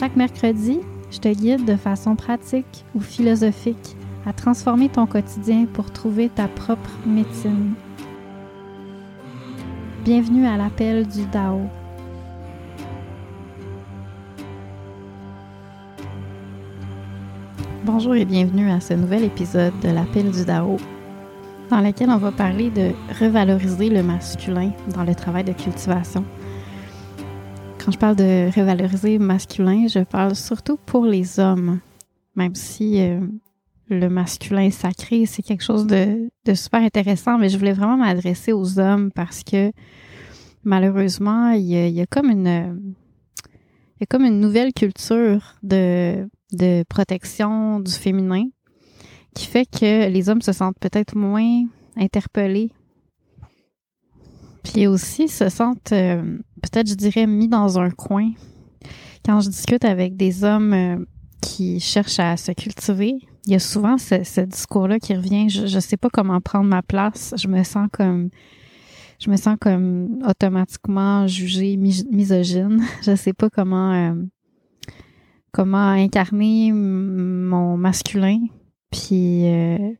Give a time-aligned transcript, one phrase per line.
[0.00, 5.90] Chaque mercredi, je te guide de façon pratique ou philosophique à transformer ton quotidien pour
[5.92, 7.74] trouver ta propre médecine.
[10.02, 11.60] Bienvenue à l'appel du Dao.
[17.84, 20.78] Bonjour et bienvenue à ce nouvel épisode de l'appel du Dao,
[21.68, 26.24] dans lequel on va parler de revaloriser le masculin dans le travail de cultivation.
[27.82, 31.80] Quand je parle de revaloriser masculin, je parle surtout pour les hommes,
[32.36, 33.20] même si euh,
[33.88, 38.78] le masculin sacré, c'est quelque chose de, super intéressant, mais je voulais vraiment m'adresser aux
[38.78, 39.72] hommes parce que
[40.62, 42.92] malheureusement, il y a, comme une
[43.96, 48.44] il y a comme une nouvelle culture de, de protection du féminin
[49.34, 51.64] qui fait que les hommes se sentent peut-être moins
[51.96, 52.72] interpellés.
[54.62, 58.30] Puis aussi se sentent euh, peut-être, je dirais, mis dans un coin.
[59.24, 60.96] Quand je discute avec des hommes euh,
[61.42, 65.48] qui cherchent à se cultiver, il y a souvent ce, discours-là qui revient.
[65.48, 67.34] Je ne sais pas comment prendre ma place.
[67.36, 68.30] Je me sens comme
[69.18, 72.82] je me sens comme automatiquement jugée misogyne.
[73.02, 74.14] Je sais pas comment euh,
[75.52, 78.38] comment incarner mon masculin
[78.90, 79.92] puis euh,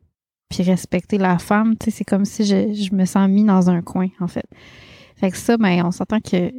[0.48, 1.74] puis respecter la femme.
[1.86, 4.46] C'est comme si je me sens mis dans un coin en fait.
[5.20, 6.52] Fait que ça, ben on s'entend que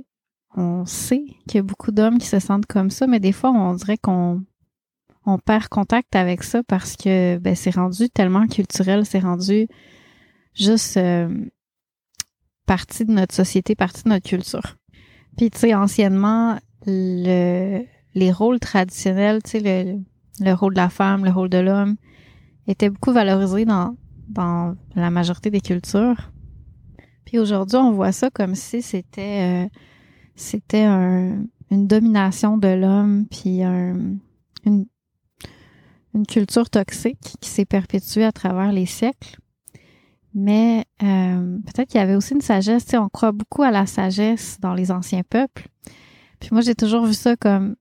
[0.55, 3.51] on sait qu'il y a beaucoup d'hommes qui se sentent comme ça, mais des fois
[3.51, 4.43] on dirait qu'on
[5.25, 9.67] on perd contact avec ça parce que ben, c'est rendu tellement culturel, c'est rendu
[10.53, 11.45] juste euh,
[12.65, 14.77] partie de notre société, partie de notre culture.
[15.37, 17.83] Puis, tu sais, anciennement, le,
[18.15, 19.99] les rôles traditionnels, tu sais, le,
[20.39, 21.95] le rôle de la femme, le rôle de l'homme,
[22.67, 23.95] étaient beaucoup valorisés dans,
[24.27, 26.30] dans la majorité des cultures.
[27.25, 29.69] Puis aujourd'hui, on voit ça comme si c'était euh,
[30.35, 34.17] c'était un, une domination de l'homme, puis un,
[34.65, 34.85] une,
[36.13, 39.37] une culture toxique qui s'est perpétuée à travers les siècles.
[40.33, 42.85] Mais euh, peut-être qu'il y avait aussi une sagesse.
[42.85, 45.67] Tu sais, on croit beaucoup à la sagesse dans les anciens peuples.
[46.39, 47.75] Puis moi, j'ai toujours vu ça comme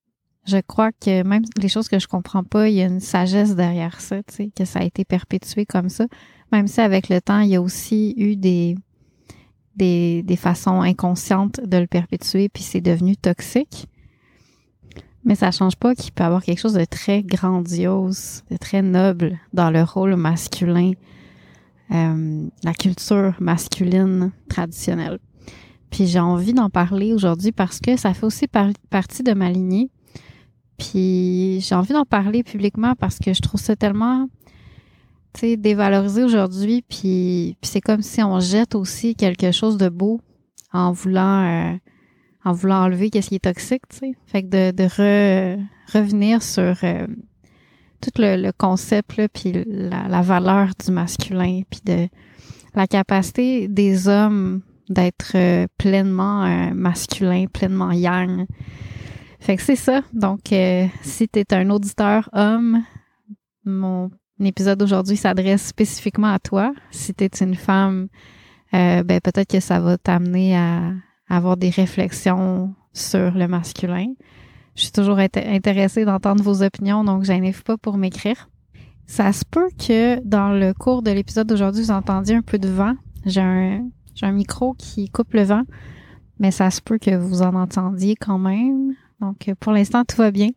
[0.46, 3.54] je crois que même les choses que je comprends pas, il y a une sagesse
[3.54, 6.06] derrière ça, tu sais, que ça a été perpétué comme ça.
[6.50, 8.74] Même si avec le temps, il y a aussi eu des,
[9.76, 13.86] des, des façons inconscientes de le perpétuer, puis c'est devenu toxique.
[15.24, 19.38] Mais ça change pas qu'il peut avoir quelque chose de très grandiose, de très noble
[19.52, 20.92] dans le rôle masculin,
[21.92, 25.18] euh, la culture masculine traditionnelle.
[25.90, 28.46] Puis j'ai envie d'en parler aujourd'hui parce que ça fait aussi
[28.90, 29.90] partie de ma lignée.
[30.78, 34.28] Puis j'ai envie d'en parler publiquement parce que je trouve ça tellement,
[35.56, 36.82] dévalorisé aujourd'hui.
[36.82, 40.20] Puis, puis c'est comme si on jette aussi quelque chose de beau
[40.72, 41.76] en voulant euh,
[42.44, 44.14] en voulant enlever qu'est-ce qui est toxique, tu sais.
[44.26, 45.58] Fait que de, de
[45.92, 47.06] revenir sur euh,
[48.00, 52.08] tout le, concept, là, puis la, la, valeur du masculin, puis de
[52.74, 58.46] la capacité des hommes d'être euh, pleinement euh, masculin, pleinement yang.
[59.38, 60.02] Fait que c'est ça.
[60.12, 60.40] Donc,
[61.02, 62.82] si tu es un auditeur homme,
[63.64, 64.10] mon
[64.46, 66.72] épisode d'aujourd'hui s'adresse spécifiquement à toi.
[66.90, 68.08] Si tu es une femme,
[68.72, 70.92] ben peut-être que ça va t'amener à
[71.28, 74.06] avoir des réflexions sur le masculin.
[74.76, 78.48] Je suis toujours intéressée d'entendre vos opinions, donc je pas pour m'écrire.
[79.06, 82.68] Ça se peut que dans le cours de l'épisode d'aujourd'hui, vous entendiez un peu de
[82.68, 82.94] vent.
[83.26, 83.88] J'ai un,
[84.22, 85.62] un micro qui coupe le vent,
[86.38, 88.94] mais ça se peut que vous en entendiez quand même.
[89.20, 90.50] Donc, pour l'instant, tout va bien.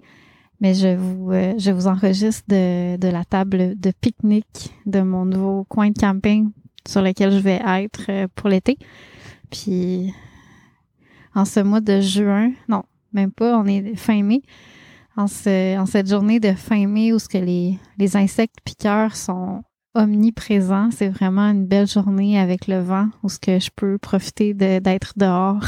[0.64, 5.26] Mais je vous, euh, je vous enregistre de, de la table de pique-nique de mon
[5.26, 6.52] nouveau coin de camping
[6.88, 8.78] sur lequel je vais être euh, pour l'été.
[9.52, 10.14] Puis
[11.36, 14.42] en ce mois de juin, non, même pas, on est fin mai.
[15.18, 19.64] En, en cette journée de fin mai où ce que les, les insectes piqueurs sont
[19.96, 24.54] omniprésents, c'est vraiment une belle journée avec le vent où ce que je peux profiter
[24.54, 25.66] d'être dehors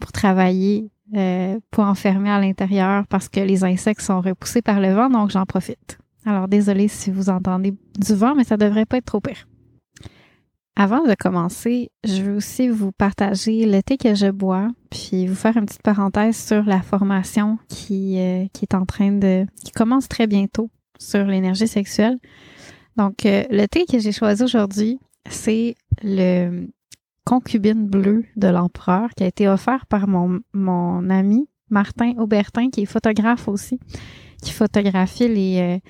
[0.00, 4.92] pour travailler, euh, pas enfermer à l'intérieur parce que les insectes sont repoussés par le
[4.92, 5.98] vent, donc j'en profite.
[6.24, 9.46] Alors désolé si vous entendez du vent, mais ça devrait pas être trop pire.
[10.78, 15.34] Avant de commencer, je veux aussi vous partager le thé que je bois, puis vous
[15.34, 19.72] faire une petite parenthèse sur la formation qui, euh, qui est en train de, qui
[19.72, 20.68] commence très bientôt
[20.98, 22.18] sur l'énergie sexuelle.
[22.96, 24.98] Donc, euh, le thé que j'ai choisi aujourd'hui,
[25.30, 26.68] c'est le
[27.26, 32.82] concubine bleue de l'empereur qui a été offert par mon, mon ami Martin Aubertin, qui
[32.82, 33.80] est photographe aussi,
[34.42, 35.80] qui photographie les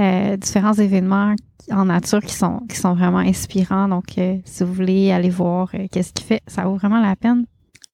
[0.00, 1.34] euh, euh, différents événements
[1.70, 3.88] en nature qui sont qui sont vraiment inspirants.
[3.88, 7.44] Donc, euh, si vous voulez aller voir qu'est-ce qu'il fait, ça vaut vraiment la peine.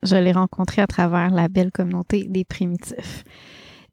[0.05, 3.25] Je l'ai rencontré à travers la belle communauté des primitifs.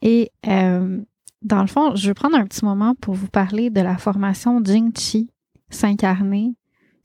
[0.04, 3.98] Et dans le fond, je vais prendre un petit moment pour vous parler de la
[3.98, 5.32] formation Jing Chi,
[5.70, 6.54] s'incarner,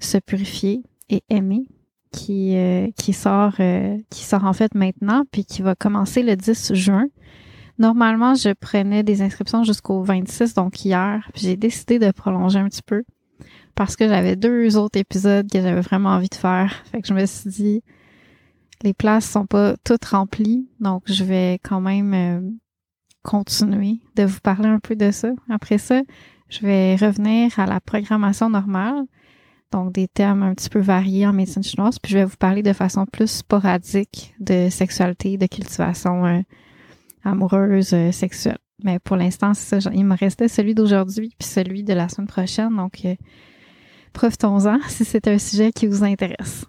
[0.01, 1.69] se purifier et aimer
[2.17, 6.35] qui, euh, qui sort euh, qui sort en fait maintenant puis qui va commencer le
[6.35, 7.07] 10 juin.
[7.79, 12.83] Normalement, je prenais des inscriptions jusqu'au 26 donc hier, j'ai décidé de prolonger un petit
[12.83, 13.05] peu
[13.75, 16.73] parce que j'avais deux autres épisodes que j'avais vraiment envie de faire.
[16.91, 17.83] Fait que je me suis dit
[18.83, 22.41] les places sont pas toutes remplies, donc je vais quand même euh,
[23.23, 25.33] continuer de vous parler un peu de ça.
[25.51, 26.01] Après ça,
[26.49, 29.05] je vais revenir à la programmation normale
[29.73, 31.99] donc des thèmes un petit peu variés en médecine chinoise.
[31.99, 36.41] Puis je vais vous parler de façon plus sporadique de sexualité, de cultivation euh,
[37.25, 38.59] amoureuse, euh, sexuelle.
[38.85, 39.53] Mais pour l'instant.
[39.93, 42.77] Il me restait celui d'aujourd'hui puis celui de la semaine prochaine.
[42.77, 43.15] Donc, euh,
[44.13, 46.67] profitons-en si c'est un sujet qui vous intéresse.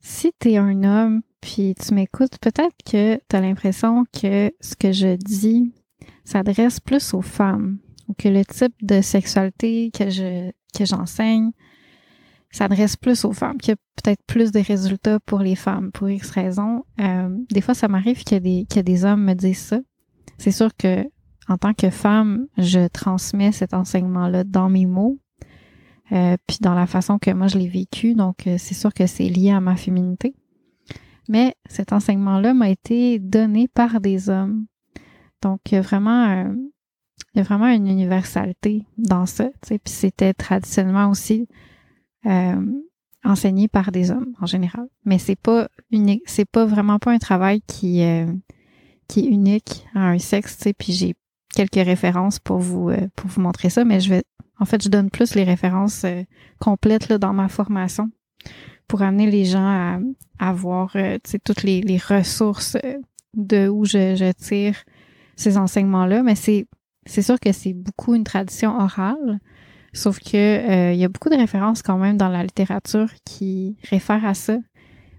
[0.00, 4.74] Si tu es un homme puis tu m'écoutes, peut-être que tu as l'impression que ce
[4.76, 5.72] que je dis
[6.24, 7.78] s'adresse plus aux femmes
[8.18, 11.50] que le type de sexualité que je que j'enseigne
[12.54, 16.08] s'adresse plus aux femmes, qu'il y a peut-être plus de résultats pour les femmes, pour
[16.08, 16.84] X raisons.
[17.00, 19.80] Euh, des fois, ça m'arrive que des, que des hommes me disent ça.
[20.38, 21.04] C'est sûr que
[21.48, 25.18] en tant que femme, je transmets cet enseignement-là dans mes mots,
[26.12, 28.14] euh, puis dans la façon que moi je l'ai vécu.
[28.14, 30.34] Donc, euh, c'est sûr que c'est lié à ma féminité.
[31.28, 34.66] Mais cet enseignement-là m'a été donné par des hommes.
[35.42, 36.54] Donc, vraiment,
[37.34, 39.50] il y a vraiment une universalité dans ça.
[39.66, 41.48] Puis c'était traditionnellement aussi
[42.26, 42.64] euh,
[43.24, 44.86] enseigné par des hommes en général.
[45.04, 48.32] Mais c'est pas unique, c'est pas vraiment pas un travail qui euh,
[49.08, 50.68] qui est unique à un sexe.
[50.78, 51.14] Puis j'ai
[51.54, 54.22] quelques références pour vous euh, pour vous montrer ça, mais je vais
[54.60, 56.06] en fait je donne plus les références
[56.60, 58.10] complètes là, dans ma formation
[58.86, 59.98] pour amener les gens à,
[60.38, 60.96] à voir
[61.44, 62.76] toutes les, les ressources
[63.32, 64.76] de où je, je tire
[65.34, 66.22] ces enseignements là.
[66.22, 66.66] Mais c'est
[67.06, 69.40] c'est sûr que c'est beaucoup une tradition orale,
[69.92, 73.76] sauf que euh, il y a beaucoup de références quand même dans la littérature qui
[73.90, 74.56] réfèrent à ça,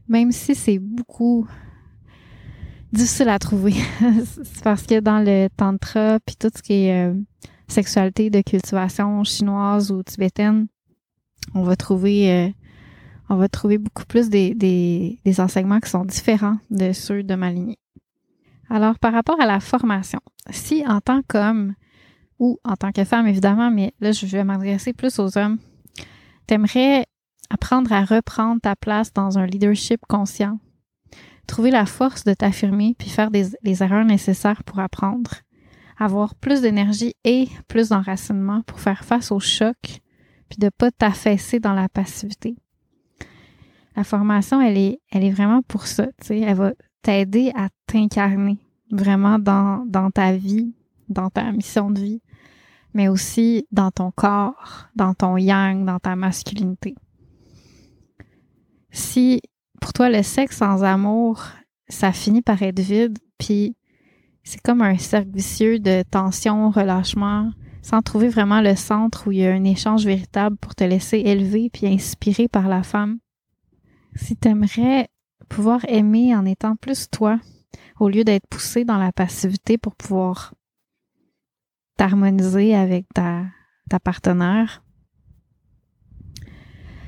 [0.08, 1.48] même si c'est beaucoup
[2.92, 3.74] difficile à trouver.
[4.44, 7.14] c'est parce que dans le tantra puis tout ce qui est euh,
[7.68, 10.68] sexualité de cultivation chinoise ou tibétaine,
[11.54, 12.50] on va trouver euh,
[13.30, 17.36] on va trouver beaucoup plus des, des, des enseignements qui sont différents de ceux de
[17.36, 17.80] ma lignée.
[18.70, 20.20] Alors, par rapport à la formation,
[20.50, 21.76] si en tant qu'homme
[22.40, 25.60] ou en tant que femme, évidemment, mais là, je vais m'adresser plus aux hommes,
[26.48, 27.06] t'aimerais
[27.50, 30.60] apprendre à reprendre ta place dans un leadership conscient,
[31.48, 35.32] trouver la force de t'affirmer puis faire des, les erreurs nécessaires pour apprendre,
[35.98, 39.78] avoir plus d'énergie et plus d'enracinement pour faire face au choc
[40.50, 42.56] puis de pas t'affaisser dans la passivité.
[43.96, 46.74] La formation, elle est, elle est vraiment pour ça, tu sais, elle va
[47.06, 48.58] t'aider à t'incarner
[48.90, 50.74] vraiment dans, ta vie,
[51.08, 52.22] dans ta mission de vie,
[52.96, 56.96] mais aussi dans ton corps, dans ton yang, dans ta masculinité.
[58.90, 59.40] Si
[59.80, 61.44] pour toi le sexe sans amour,
[61.90, 63.76] ça finit par être vide, puis
[64.44, 67.52] c'est comme un cercle vicieux de tension, relâchement,
[67.84, 71.20] sans trouver vraiment le centre où il y a un échange véritable pour te laisser
[71.20, 73.20] élever puis inspirer par la femme.
[74.16, 75.08] Si tu aimerais
[75.46, 77.40] pouvoir aimer en étant plus toi,
[78.00, 80.54] au lieu d'être poussé dans la passivité pour pouvoir
[81.98, 83.46] t'harmoniser avec ta,
[84.04, 84.84] partenaire.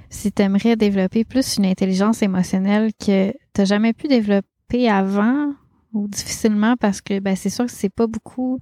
[0.10, 5.53] Si tu aimerais développer plus une intelligence émotionnelle que tu jamais pu développer avant
[5.91, 8.62] ou difficilement parce que ben, c'est sûr que c'est pas beaucoup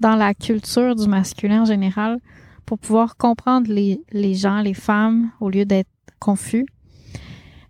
[0.00, 2.18] dans la culture du masculin en général
[2.64, 6.66] pour pouvoir comprendre les, les gens, les femmes, au lieu d'être confus,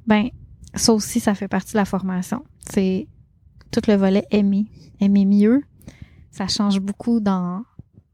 [0.07, 0.31] ben
[0.77, 2.45] ça aussi, ça fait partie de la formation.
[2.71, 3.09] C'est
[3.71, 4.67] tout le volet aimer,
[5.01, 5.63] aimer mieux.
[6.31, 7.63] Ça change beaucoup dans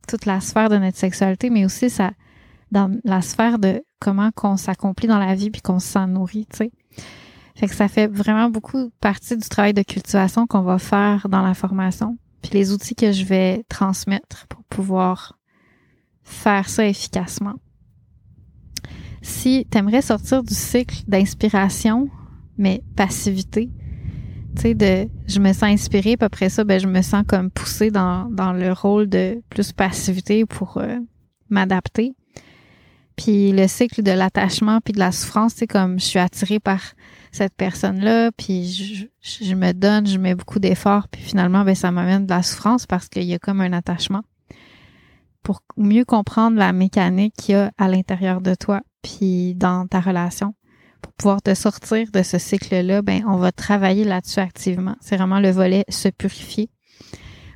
[0.09, 2.13] toute la sphère de notre sexualité, mais aussi ça
[2.71, 6.57] dans la sphère de comment qu'on s'accomplit dans la vie puis qu'on s'en nourrit, tu
[6.57, 6.73] sais.
[7.55, 11.43] Fait que ça fait vraiment beaucoup partie du travail de cultivation qu'on va faire dans
[11.43, 15.39] la formation, puis les outils que je vais transmettre pour pouvoir
[16.23, 17.55] faire ça efficacement.
[19.21, 22.09] Si tu aimerais sortir du cycle d'inspiration,
[22.59, 23.71] mais passivité,
[24.57, 27.51] tu sais, de je me sens inspirée, puis après ça, ben, je me sens comme
[27.51, 30.99] poussée dans, dans le rôle de plus passivité pour euh,
[31.49, 32.15] m'adapter.
[33.17, 36.81] Puis le cycle de l'attachement puis de la souffrance, c'est comme je suis attirée par
[37.31, 39.07] cette personne-là, puis je,
[39.45, 42.87] je, me donne, je mets beaucoup d'efforts, puis finalement, ben ça m'amène de la souffrance
[42.87, 44.23] parce qu'il y a comme un attachement.
[45.43, 50.01] Pour mieux comprendre la mécanique qu'il y a à l'intérieur de toi, puis dans ta
[50.01, 50.55] relation,
[51.03, 54.97] pour pouvoir te sortir de ce cycle-là, ben on va travailler là-dessus activement.
[55.01, 56.71] C'est vraiment le volet se purifier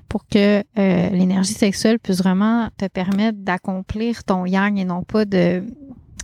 [0.08, 5.24] pour que euh, l'énergie sexuelle puisse vraiment te permettre d'accomplir ton yang et non pas
[5.24, 5.64] de,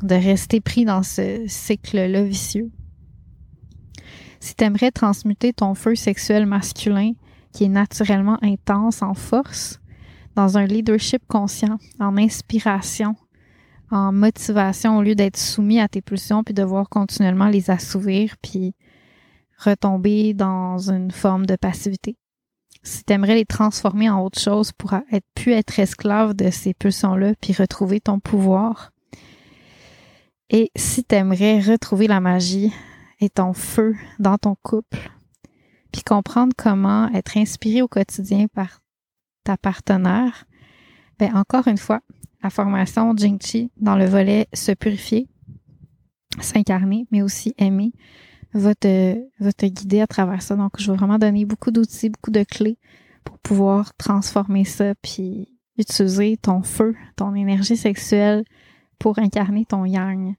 [0.03, 2.71] de rester pris dans ce cycle-là vicieux.
[4.41, 7.13] Si tu aimerais transmuter ton feu sexuel masculin
[7.53, 9.81] qui est naturellement intense en force
[10.35, 13.15] dans un leadership conscient, en inspiration,
[13.93, 18.75] en motivation au lieu d'être soumis à tes pulsions puis devoir continuellement les assouvir puis
[19.59, 22.17] retomber dans une forme de passivité
[22.83, 26.75] si tu aimerais les transformer en autre chose pour être plus être esclave de ces
[26.75, 28.93] pulsions-là, puis retrouver ton pouvoir.
[30.51, 32.73] Et si tu aimerais retrouver la magie
[33.21, 35.11] et ton feu dans ton couple,
[35.93, 38.81] puis comprendre comment être inspiré au quotidien par
[39.45, 40.45] ta partenaire,
[41.19, 42.01] ben encore une fois,
[42.43, 43.39] la formation Jing
[43.77, 45.29] dans le volet se purifier,
[46.41, 47.93] s'incarner, mais aussi aimer,
[48.53, 50.57] va te, guider à travers ça.
[50.57, 52.79] Donc, je vais vraiment donner beaucoup d'outils, beaucoup de clés
[53.25, 58.45] pour pouvoir transformer ça, puis utiliser ton feu, ton énergie sexuelle
[58.99, 60.35] pour incarner ton yang.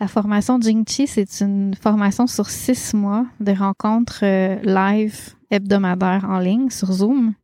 [0.00, 6.26] La formation Jing Chi, c'est une formation sur six mois de rencontres euh, live hebdomadaires
[6.28, 7.34] en ligne sur Zoom.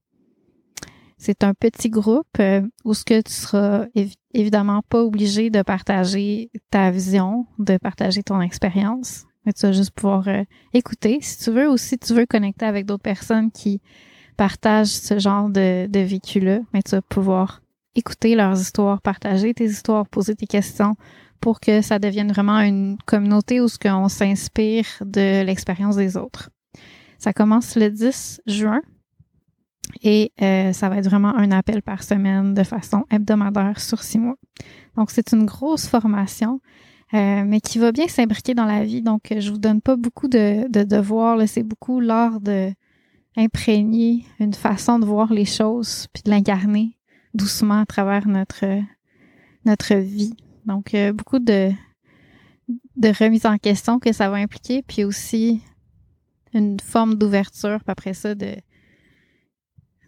[1.22, 3.84] C'est un petit groupe euh, où ce que tu seras
[4.32, 9.26] évidemment pas obligé de partager ta vision, de partager ton expérience.
[9.44, 11.18] Mais tu vas juste pouvoir euh, écouter.
[11.20, 13.82] Si tu veux aussi, tu veux connecter avec d'autres personnes qui
[14.38, 17.60] partagent ce genre de, de vécu-là, mais tu vas pouvoir
[17.94, 20.94] écouter leurs histoires, partager tes histoires, poser tes questions
[21.38, 26.48] pour que ça devienne vraiment une communauté où ce qu'on s'inspire de l'expérience des autres.
[27.18, 28.80] Ça commence le 10 juin
[30.02, 34.18] et euh, ça va être vraiment un appel par semaine de façon hebdomadaire sur six
[34.18, 34.36] mois.
[34.96, 36.60] Donc c'est une grosse formation.
[37.12, 39.02] Euh, mais qui va bien s'imbriquer dans la vie.
[39.02, 41.40] Donc, je vous donne pas beaucoup de, de devoirs.
[41.48, 42.72] C'est beaucoup l'art de
[43.36, 46.96] imprégner une façon de voir les choses, puis de l'incarner
[47.34, 48.64] doucement à travers notre
[49.64, 50.34] notre vie.
[50.66, 51.72] Donc, euh, beaucoup de
[52.96, 55.62] de remise en question que ça va impliquer, puis aussi
[56.52, 58.54] une forme d'ouverture, puis après ça, de,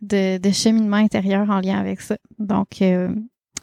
[0.03, 2.17] de, cheminement intérieur en lien avec ça.
[2.39, 3.15] Donc, euh,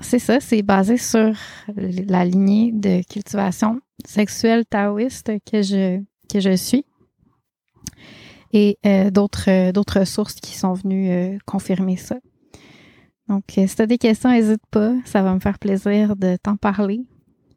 [0.02, 1.34] c'est ça, c'est basé sur
[1.76, 6.86] la lignée de cultivation sexuelle taoïste que je, que je suis
[8.52, 12.18] et euh, d'autres d'autres sources qui sont venues euh, confirmer ça.
[13.28, 16.56] Donc, si tu as des questions, n'hésite pas, ça va me faire plaisir de t'en
[16.56, 17.02] parler.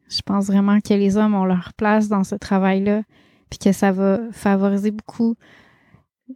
[0.07, 3.01] Je pense vraiment que les hommes ont leur place dans ce travail-là,
[3.49, 5.35] puis que ça va favoriser beaucoup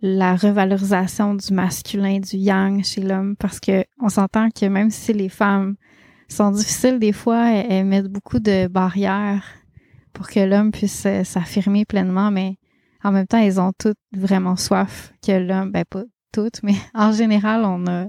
[0.02, 5.14] la revalorisation du masculin, du yang chez l'homme, parce que on s'entend que même si
[5.14, 5.76] les femmes
[6.30, 7.52] sont difficiles des fois.
[7.52, 9.44] Elles, mettent beaucoup de barrières
[10.14, 12.58] pour que l'homme puisse euh, s'affirmer pleinement, mais
[13.04, 17.12] en même temps, elles ont toutes vraiment soif que l'homme, ben pas toutes, mais en
[17.12, 18.08] général, on a,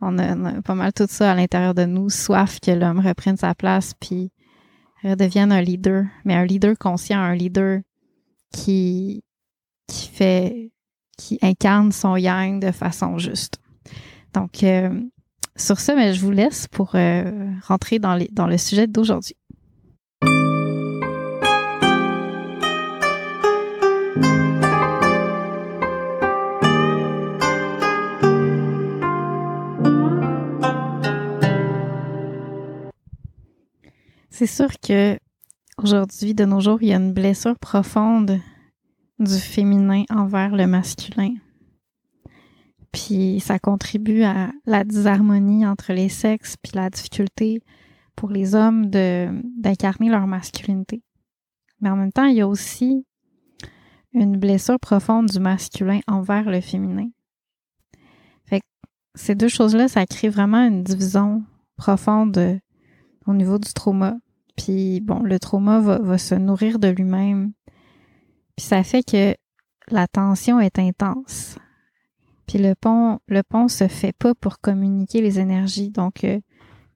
[0.00, 3.54] on a, pas mal tout ça à l'intérieur de nous, soif que l'homme reprenne sa
[3.54, 4.32] place puis
[5.02, 7.80] redevienne un leader, mais un leader conscient, un leader
[8.52, 9.24] qui,
[9.86, 10.70] qui fait,
[11.16, 13.58] qui incarne son yang de façon juste.
[14.34, 15.00] Donc, euh,
[15.56, 19.36] sur ce, mais je vous laisse pour euh, rentrer dans, les, dans le sujet d'aujourd'hui.
[34.30, 35.18] C'est sûr que
[35.76, 38.40] aujourd'hui, de nos jours, il y a une blessure profonde
[39.18, 41.34] du féminin envers le masculin.
[42.92, 47.62] Puis ça contribue à la disharmonie entre les sexes, puis la difficulté
[48.14, 51.02] pour les hommes d'incarner leur masculinité.
[51.80, 53.06] Mais en même temps, il y a aussi
[54.12, 57.08] une blessure profonde du masculin envers le féminin.
[58.44, 58.66] Fait que
[59.14, 61.42] ces deux choses-là, ça crée vraiment une division
[61.76, 62.58] profonde euh,
[63.26, 64.16] au niveau du trauma.
[64.56, 67.52] Puis bon, le trauma va se nourrir de lui-même.
[68.62, 69.34] Ça fait que
[69.88, 71.58] la tension est intense.
[72.46, 75.90] Puis le pont, le pont se fait pas pour communiquer les énergies.
[75.90, 76.38] Donc, euh,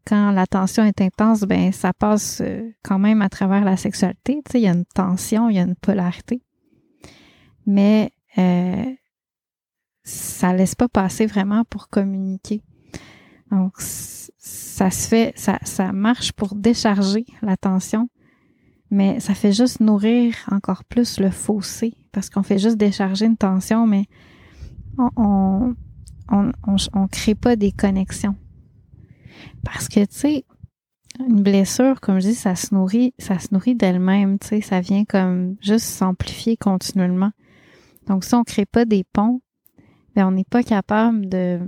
[0.06, 4.40] quand la tension est intense, ben ça passe euh, quand même à travers la sexualité.
[4.44, 6.40] Tu sais, il y a une tension, il y a une polarité.
[7.66, 8.85] Mais euh,
[10.04, 12.62] ça laisse pas passer vraiment pour communiquer.
[13.50, 18.08] Donc, ça se fait, ça marche pour décharger la tension,
[18.90, 23.37] mais ça fait juste nourrir encore plus le fossé parce qu'on fait juste décharger une
[23.37, 24.07] tension, mais
[24.99, 25.75] on,
[26.31, 26.52] on,
[26.95, 28.37] on, crée pas des connexions.
[29.64, 30.45] Parce que, tu sais,
[31.21, 34.81] une blessure, comme je dis, ça se nourrit, ça se nourrit d'elle-même, tu sais, ça
[34.81, 37.33] vient comme juste s'amplifier continuellement.
[38.07, 39.40] Donc, si on crée pas des ponts,
[40.14, 41.61] ben, on n'est pas capable de,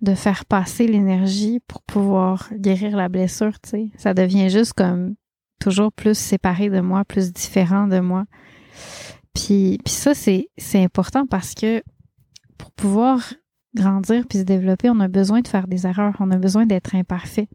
[0.00, 3.90] de faire passer l'énergie pour pouvoir guérir la blessure, tu sais.
[3.96, 5.14] Ça devient juste comme
[5.60, 8.24] toujours plus séparé de moi, plus différent de moi.
[9.34, 11.82] Puis, puis ça, c'est, c'est important parce que
[12.56, 13.34] pour pouvoir
[13.74, 16.94] grandir puis se développer, on a besoin de faire des erreurs, on a besoin d'être
[16.94, 17.48] imparfait.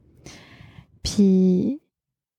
[1.03, 1.81] Puis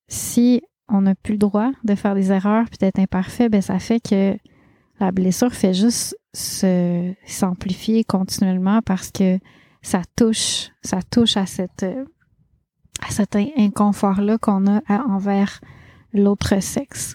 [0.08, 3.78] si on n'a plus le droit de faire des erreurs puis d'être imparfait, ben ça
[3.78, 4.36] fait que
[4.98, 9.38] la blessure fait juste se s'amplifier continuellement parce que
[9.86, 11.86] ça touche, ça touche à cette
[13.06, 15.60] à cet inconfort là qu'on a envers
[16.12, 17.14] l'autre sexe.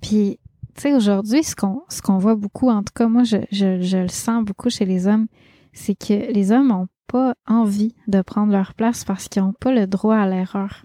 [0.00, 0.38] Puis
[0.76, 3.96] tu sais aujourd'hui ce qu'on ce qu'on voit beaucoup en tout cas moi je, je,
[3.96, 5.26] le sens beaucoup chez les hommes,
[5.72, 9.72] c'est que les hommes ont pas envie de prendre leur place parce qu'ils n'ont pas
[9.72, 10.84] le droit à l'erreur.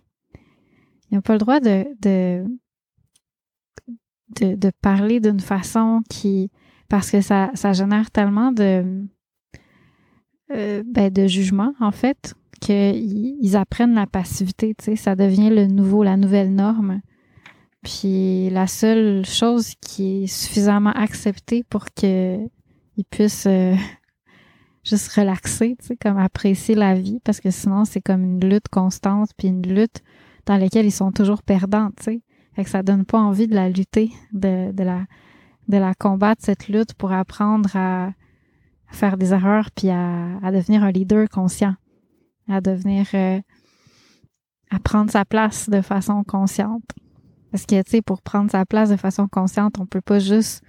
[1.12, 2.48] Ils n'ont pas le droit de, de,
[4.40, 6.50] de, de parler d'une façon qui
[6.90, 9.06] parce que ça, ça génère tellement de
[10.54, 14.96] euh, ben de jugement en fait qu'ils ils apprennent la passivité tu sais.
[14.96, 17.02] Ça devient le nouveau la nouvelle norme.
[17.84, 22.38] Puis la seule chose qui est suffisamment acceptée pour que
[22.98, 23.76] ils puissent euh,
[24.84, 28.68] juste relaxer tu sais comme apprécier la vie parce que sinon c'est comme une lutte
[28.70, 30.02] constante puis une lutte
[30.46, 32.22] dans laquelle ils sont toujours perdants tu sais.
[32.54, 35.06] Fait que ça donne pas envie de la lutter, de, de la
[35.68, 38.12] de la combattre cette lutte pour apprendre à,
[38.92, 41.76] faire des erreurs puis à, à, devenir un leader conscient,
[42.50, 43.40] à devenir euh,
[44.70, 46.84] à prendre sa place de façon consciente.
[47.52, 50.64] Parce que tu sais, pour prendre sa place de façon consciente, on peut pas juste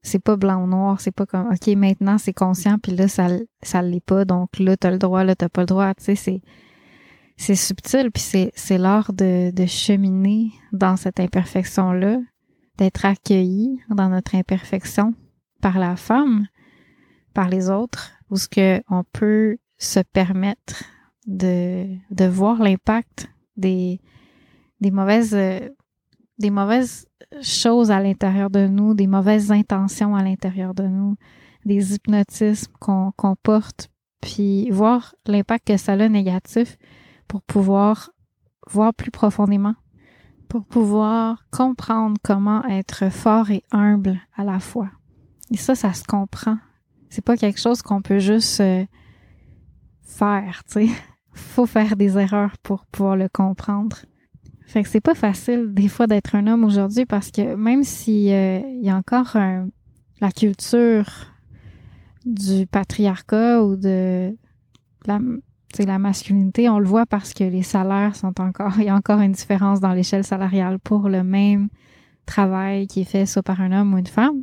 [0.00, 3.28] c'est pas blanc ou noir, c'est pas comme OK, maintenant c'est conscient puis là ça
[3.62, 6.04] ça l'est pas donc là tu as le droit, là t'as pas le droit, tu
[6.04, 6.40] sais c'est
[7.38, 12.18] c'est subtil, puis c'est, c'est l'art de, de cheminer dans cette imperfection-là,
[12.76, 15.14] d'être accueilli dans notre imperfection
[15.62, 16.46] par la femme,
[17.38, 20.82] par les autres, où ce que on peut se permettre
[21.28, 24.00] de, de voir l'impact des,
[24.80, 25.38] des mauvaises
[26.40, 27.06] des mauvaises
[27.40, 31.14] choses à l'intérieur de nous, des mauvaises intentions à l'intérieur de nous,
[31.64, 33.88] des hypnotismes qu'on, qu'on porte,
[34.20, 36.76] puis voir l'impact que ça a négatif,
[37.28, 38.10] pour pouvoir
[38.68, 39.76] voir plus profondément,
[40.48, 44.90] pour pouvoir comprendre comment être fort et humble à la fois.
[45.52, 46.58] Et ça, ça se comprend.
[47.10, 48.84] C'est pas quelque chose qu'on peut juste euh,
[50.02, 50.88] faire, tu sais.
[51.32, 53.98] Faut faire des erreurs pour pouvoir le comprendre.
[54.66, 58.32] Fait que c'est pas facile des fois d'être un homme aujourd'hui parce que même si
[58.32, 59.36] euh, il y a encore
[60.20, 61.06] la culture
[62.26, 64.36] du patriarcat ou de
[65.06, 65.18] la,
[65.78, 69.20] la masculinité, on le voit parce que les salaires sont encore, il y a encore
[69.20, 71.68] une différence dans l'échelle salariale pour le même
[72.26, 74.42] travail qui est fait soit par un homme ou une femme.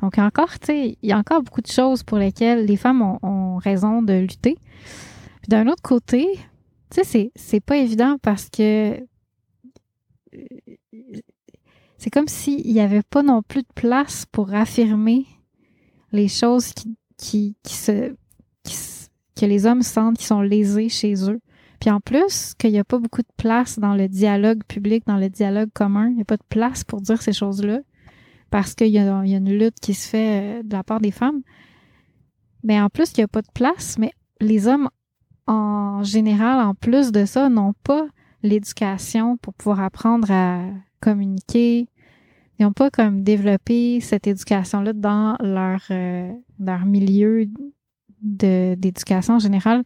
[0.00, 3.02] Donc encore, tu sais, il y a encore beaucoup de choses pour lesquelles les femmes
[3.02, 4.56] ont, raison de lutter.
[5.42, 6.26] Puis d'un autre côté,
[6.90, 9.00] tu sais, c'est, pas évident parce que
[11.96, 15.26] c'est comme s'il n'y avait pas non plus de place pour affirmer
[16.12, 18.14] les choses qui, qui, qui se
[19.38, 21.40] que les hommes sentent qu'ils sont lésés chez eux.
[21.80, 25.16] Puis en plus, qu'il n'y a pas beaucoup de place dans le dialogue public, dans
[25.16, 27.78] le dialogue commun, il n'y a pas de place pour dire ces choses-là,
[28.50, 31.42] parce qu'il y, a, une lutte qui se fait euh, de la part des femmes.
[32.64, 34.88] Mais en plus, il n'y a pas de place, mais les hommes,
[35.46, 38.06] en général, en plus de ça, n'ont pas
[38.42, 40.62] l'éducation pour pouvoir apprendre à
[41.00, 41.88] communiquer.
[42.58, 47.46] Ils n'ont pas comme développé cette éducation-là dans leur, euh, leur milieu
[48.20, 49.84] d'éducation en général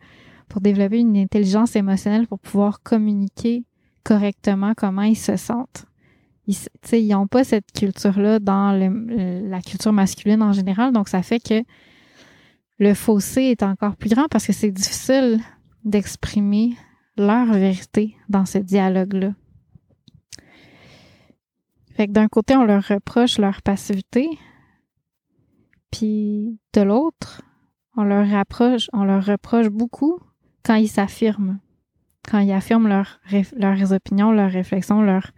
[0.49, 3.65] pour développer une intelligence émotionnelle pour pouvoir communiquer
[4.05, 5.87] correctement comment ils se sentent.
[6.47, 10.93] Ils, n'ont pas cette culture-là dans la culture masculine en général.
[10.93, 11.63] Donc, ça fait que
[12.79, 15.41] le fossé est encore plus grand parce que c'est difficile
[15.85, 16.77] d'exprimer
[17.17, 19.35] leur vérité dans ce dialogue-là.
[21.95, 24.29] Fait que d'un côté, on leur reproche leur passivité,
[25.91, 27.43] puis de l'autre,
[27.97, 30.19] on leur rapproche, on leur reproche beaucoup
[30.65, 31.59] quand ils s'affirment,
[32.29, 33.21] quand ils affirment leur,
[33.57, 35.33] leurs opinions, leurs réflexions, leur,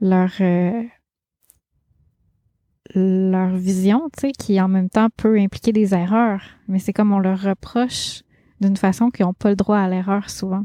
[0.00, 0.82] leur, euh,
[2.94, 7.12] leur vision, tu sais, qui en même temps peut impliquer des erreurs, mais c'est comme
[7.12, 8.22] on leur reproche
[8.60, 10.64] d'une façon qu'ils n'ont pas le droit à l'erreur souvent.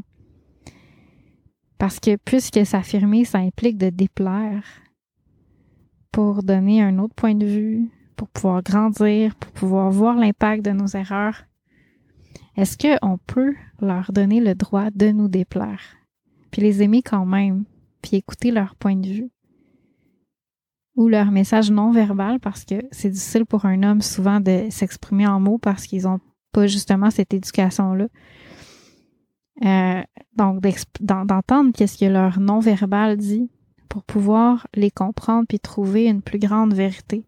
[1.78, 4.64] Parce que puisque s'affirmer, ça implique de déplaire
[6.12, 10.70] pour donner un autre point de vue, pour pouvoir grandir, pour pouvoir voir l'impact de
[10.70, 11.44] nos erreurs,
[12.56, 15.80] est-ce qu'on peut leur donner le droit de nous déplaire,
[16.50, 17.64] puis les aimer quand même,
[18.02, 19.30] puis écouter leur point de vue
[20.96, 25.26] ou leur message non verbal parce que c'est difficile pour un homme souvent de s'exprimer
[25.26, 26.20] en mots parce qu'ils n'ont
[26.52, 28.08] pas justement cette éducation-là.
[29.64, 30.02] Euh,
[30.36, 30.60] donc,
[31.00, 33.50] d'entendre qu'est-ce que leur non-verbal dit
[33.88, 37.26] pour pouvoir les comprendre puis trouver une plus grande vérité,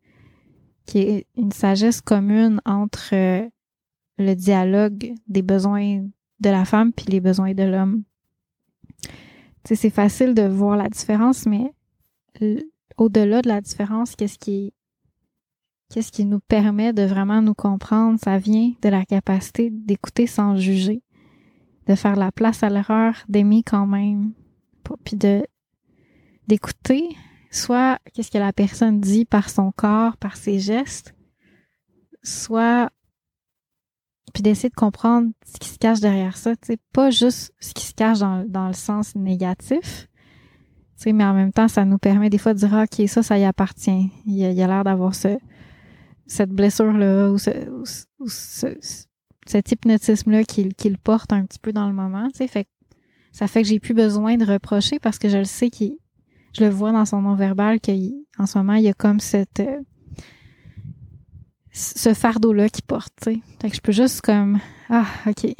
[0.86, 3.46] qui est une sagesse commune entre euh,
[4.18, 6.06] le dialogue des besoins
[6.40, 8.02] de la femme puis les besoins de l'homme.
[9.64, 11.72] C'est facile de voir la différence, mais
[12.96, 14.72] au-delà de la différence, qu'est-ce qui
[15.90, 20.56] qu'est-ce qui nous permet de vraiment nous comprendre, ça vient de la capacité d'écouter sans
[20.56, 21.02] juger
[21.86, 24.32] de faire la place à l'erreur, d'aimer quand même,
[25.04, 25.46] puis de
[26.46, 27.08] d'écouter
[27.50, 31.14] soit qu'est-ce que la personne dit par son corps, par ses gestes,
[32.22, 32.90] soit
[34.34, 37.86] puis d'essayer de comprendre ce qui se cache derrière ça, sais, pas juste ce qui
[37.86, 40.08] se cache dans, dans le sens négatif,
[41.06, 43.44] mais en même temps, ça nous permet des fois de dire, ok, ça, ça y
[43.44, 44.10] appartient.
[44.26, 45.36] Il a, l'air d'avoir ce,
[46.26, 47.50] cette blessure-là ou, ce,
[48.20, 48.78] ou ce,
[49.46, 52.66] cet hypnotisme-là qu'il qu'il porte un petit peu dans le moment, tu sais, fait
[53.32, 55.96] ça fait que j'ai plus besoin de reprocher parce que je le sais qu'il
[56.56, 59.60] je le vois dans son nom verbal qu'en ce moment il y a comme cette
[59.60, 59.80] euh,
[61.74, 63.40] ce fardeau là qu'il porte, tu sais.
[63.60, 65.54] Fait que je peux juste comme ah OK.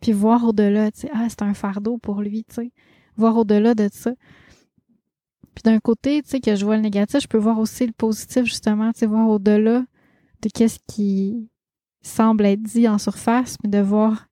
[0.00, 2.72] Puis voir au-delà, ah c'est un fardeau pour lui, tu sais.
[3.16, 4.12] Voir au-delà de ça.
[5.54, 7.92] Puis d'un côté, tu sais que je vois le négatif, je peux voir aussi le
[7.92, 9.84] positif justement, tu voir au-delà
[10.42, 11.48] de qu'est-ce qui
[12.02, 14.28] semble être dit en surface, mais de voir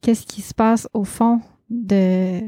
[0.00, 2.40] qu'est-ce qui se passe au fond de,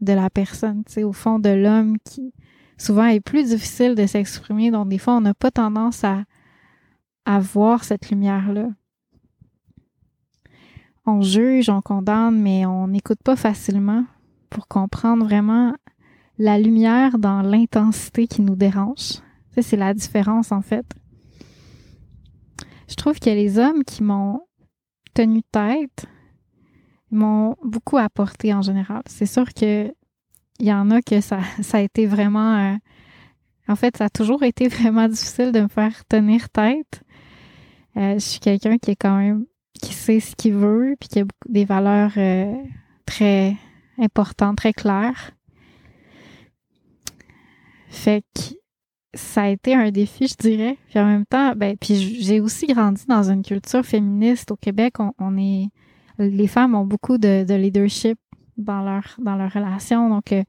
[0.00, 2.32] de la personne, tu au fond de l'homme qui
[2.78, 4.70] souvent est plus difficile de s'exprimer.
[4.70, 6.24] Donc, des fois, on n'a pas tendance à,
[7.26, 8.68] à voir cette lumière-là.
[11.04, 14.04] On juge, on condamne, mais on n'écoute pas facilement
[14.48, 15.74] pour comprendre vraiment
[16.38, 19.20] la lumière dans l'intensité qui nous dérange.
[19.60, 20.86] c'est la différence, en fait
[22.88, 24.40] je trouve que les hommes qui m'ont
[25.14, 26.06] tenu tête
[27.10, 29.02] m'ont beaucoup apporté en général.
[29.06, 29.92] C'est sûr que
[30.58, 32.76] il y en a que ça, ça a été vraiment euh,
[33.68, 37.02] en fait, ça a toujours été vraiment difficile de me faire tenir tête.
[37.96, 39.46] Euh, je suis quelqu'un qui est quand même
[39.80, 42.54] qui sait ce qu'il veut puis qui a des valeurs euh,
[43.04, 43.56] très
[43.98, 45.32] importantes, très claires.
[47.88, 48.56] Fait que
[49.14, 50.78] ça a été un défi, je dirais.
[50.88, 54.96] Puis en même temps, ben, puis j'ai aussi grandi dans une culture féministe au Québec.
[55.18, 55.68] On, est,
[56.18, 58.18] les femmes ont beaucoup de, leadership
[58.56, 60.10] dans leur dans relation.
[60.10, 60.42] Donc, euh,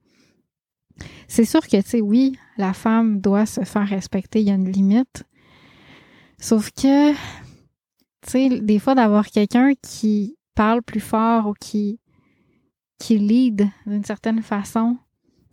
[1.28, 4.42] c'est sûr que tu sais, oui, la femme doit se faire respecter.
[4.42, 5.24] Il y a une limite.
[6.40, 7.18] Sauf que, tu
[8.28, 12.00] sais, des fois d'avoir quelqu'un qui parle plus fort ou qui
[13.00, 14.98] qui lead d'une certaine façon,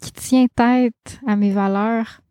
[0.01, 2.23] qui tient tête à mes valeurs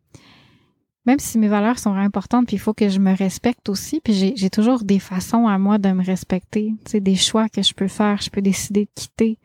[1.06, 4.34] même si mes valeurs sont importantes, puis il faut que je me respecte aussi, puis
[4.36, 7.74] j'ai toujours des façons à moi de me respecter, tu sais, des choix que je
[7.74, 9.38] peux faire, je peux décider de quitter,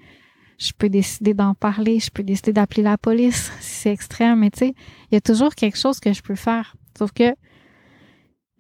[0.59, 4.51] je peux décider d'en parler, je peux décider d'appeler la police si c'est extrême, mais
[4.51, 4.75] tu sais,
[5.11, 6.77] il y a toujours quelque chose que je peux faire.
[6.97, 7.35] Sauf que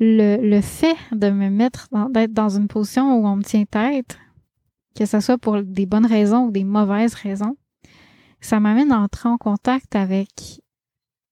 [0.01, 4.19] le, le fait de me mettre, d'être dans une position où on me tient tête,
[4.95, 7.57] que ce soit pour des bonnes raisons ou des mauvaises raisons,
[8.41, 10.61] ça m'amène à entrer en contact avec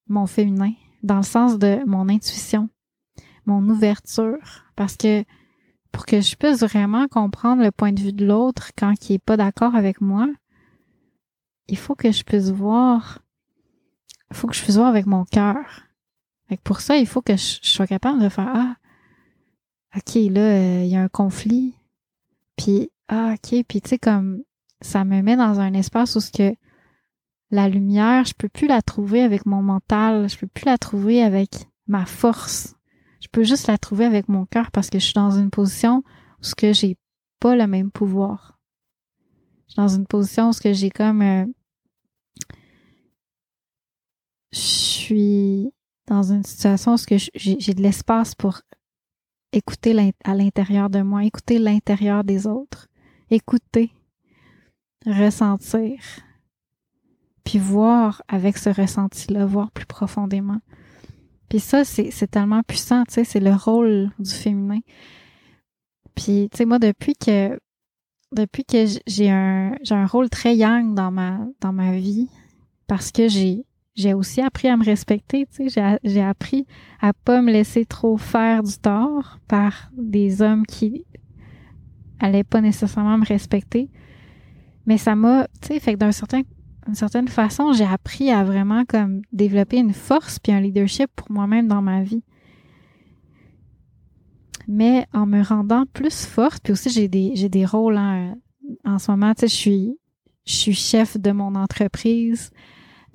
[0.09, 2.69] mon féminin, dans le sens de mon intuition,
[3.45, 5.25] mon ouverture, parce que
[5.93, 9.25] pour que je puisse vraiment comprendre le point de vue de l'autre quand il est
[9.25, 10.29] pas d'accord avec moi,
[11.69, 13.21] il faut que je puisse voir,
[14.31, 15.86] il faut que je puisse voir avec mon cœur.
[16.63, 18.77] Pour ça, il faut que je, sois capable de faire ah,
[19.97, 21.75] ok là, euh, il y a un conflit,
[22.57, 24.43] puis ah ok, puis tu sais comme
[24.81, 26.55] ça me met dans un espace où ce que
[27.51, 31.23] la lumière, je peux plus la trouver avec mon mental, je peux plus la trouver
[31.23, 32.75] avec ma force.
[33.21, 36.03] Je peux juste la trouver avec mon cœur parce que je suis dans une position
[36.41, 36.97] où ce que j'ai
[37.41, 38.59] pas le même pouvoir.
[39.67, 41.47] Je suis dans une position où ce que j'ai comme euh,
[44.53, 45.73] je suis
[46.07, 48.61] dans une situation où j'ai de l'espace pour
[49.53, 52.89] écouter à l'intérieur de moi, écouter l'intérieur des autres,
[53.31, 53.93] écouter,
[55.07, 55.99] ressentir,
[57.45, 60.61] puis voir avec ce ressenti-là, voir plus profondément.
[61.49, 64.81] Puis ça, c'est tellement puissant, tu sais, c'est le rôle du féminin.
[66.15, 67.59] Puis, tu sais, moi, depuis que
[68.33, 72.29] depuis que j'ai un j'ai un rôle très yang dans ma dans ma vie,
[72.89, 73.65] parce que j'ai
[73.97, 76.67] j'ai aussi appris à me respecter, tu sais, j'ai appris
[77.01, 81.05] à pas me laisser trop faire du tort par des hommes qui
[82.21, 83.91] allaient pas nécessairement me respecter.
[84.85, 86.43] Mais ça m'a, tu sais, fait que d'un certain
[86.85, 91.33] d'une certaine façon, j'ai appris à vraiment comme développer une force puis un leadership pour
[91.33, 92.23] moi-même dans ma vie.
[94.69, 98.37] Mais en me rendant plus forte, puis aussi j'ai des j'ai des rôles hein,
[98.85, 99.99] en ce moment, tu sais, je suis
[100.45, 102.53] je suis chef de mon entreprise.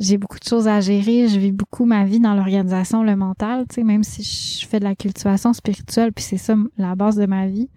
[0.01, 3.67] J'ai beaucoup de choses à gérer, je vis beaucoup ma vie dans l'organisation, le mental,
[3.69, 7.17] tu sais, même si je fais de la cultivation spirituelle, puis c'est ça la base
[7.17, 7.69] de ma vie.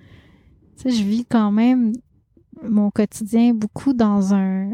[0.79, 1.93] Tu sais, je vis quand même
[2.63, 4.71] mon quotidien beaucoup dans un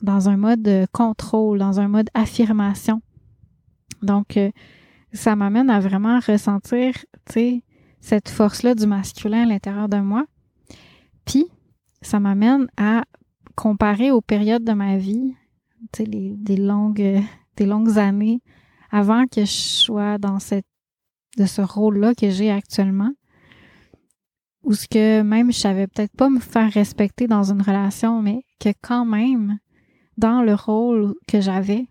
[0.00, 3.02] dans un mode contrôle, dans un mode affirmation.
[4.00, 4.50] Donc, euh,
[5.12, 6.94] ça m'amène à vraiment ressentir,
[7.26, 7.64] tu sais,
[8.00, 10.24] cette force-là du masculin à l'intérieur de moi.
[11.26, 11.48] Puis,
[12.00, 13.04] ça m'amène à
[13.56, 15.34] comparer aux périodes de ma vie,
[15.92, 17.22] des longues,
[17.56, 18.40] des longues années
[18.90, 20.66] avant que je sois dans cette,
[21.36, 23.12] de ce rôle-là que j'ai actuellement.
[24.64, 28.42] Ou ce que même je savais peut-être pas me faire respecter dans une relation, mais
[28.60, 29.58] que quand même,
[30.16, 31.86] dans le rôle que j'avais,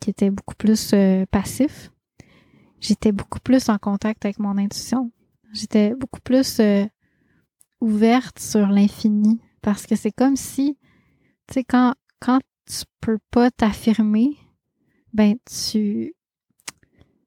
[0.00, 1.90] qui était beaucoup plus euh, passif,
[2.80, 5.10] j'étais beaucoup plus en contact avec mon intuition.
[5.52, 6.84] J'étais beaucoup plus euh,
[7.80, 10.78] ouverte sur l'infini parce que c'est comme si,
[11.48, 14.36] tu sais, quand, quand tu peux pas t'affirmer,
[15.12, 16.14] ben tu...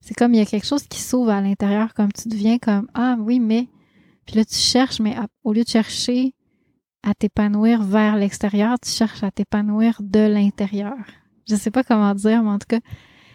[0.02, 2.88] C'est comme il y a quelque chose qui s'ouvre à l'intérieur, comme tu deviens comme,
[2.94, 3.68] ah oui, mais...
[4.26, 6.36] Puis là, tu cherches, mais au lieu de chercher
[7.04, 10.98] à t'épanouir vers l'extérieur, tu cherches à t'épanouir de l'intérieur.
[11.50, 12.80] Je sais pas comment dire, mais en tout cas,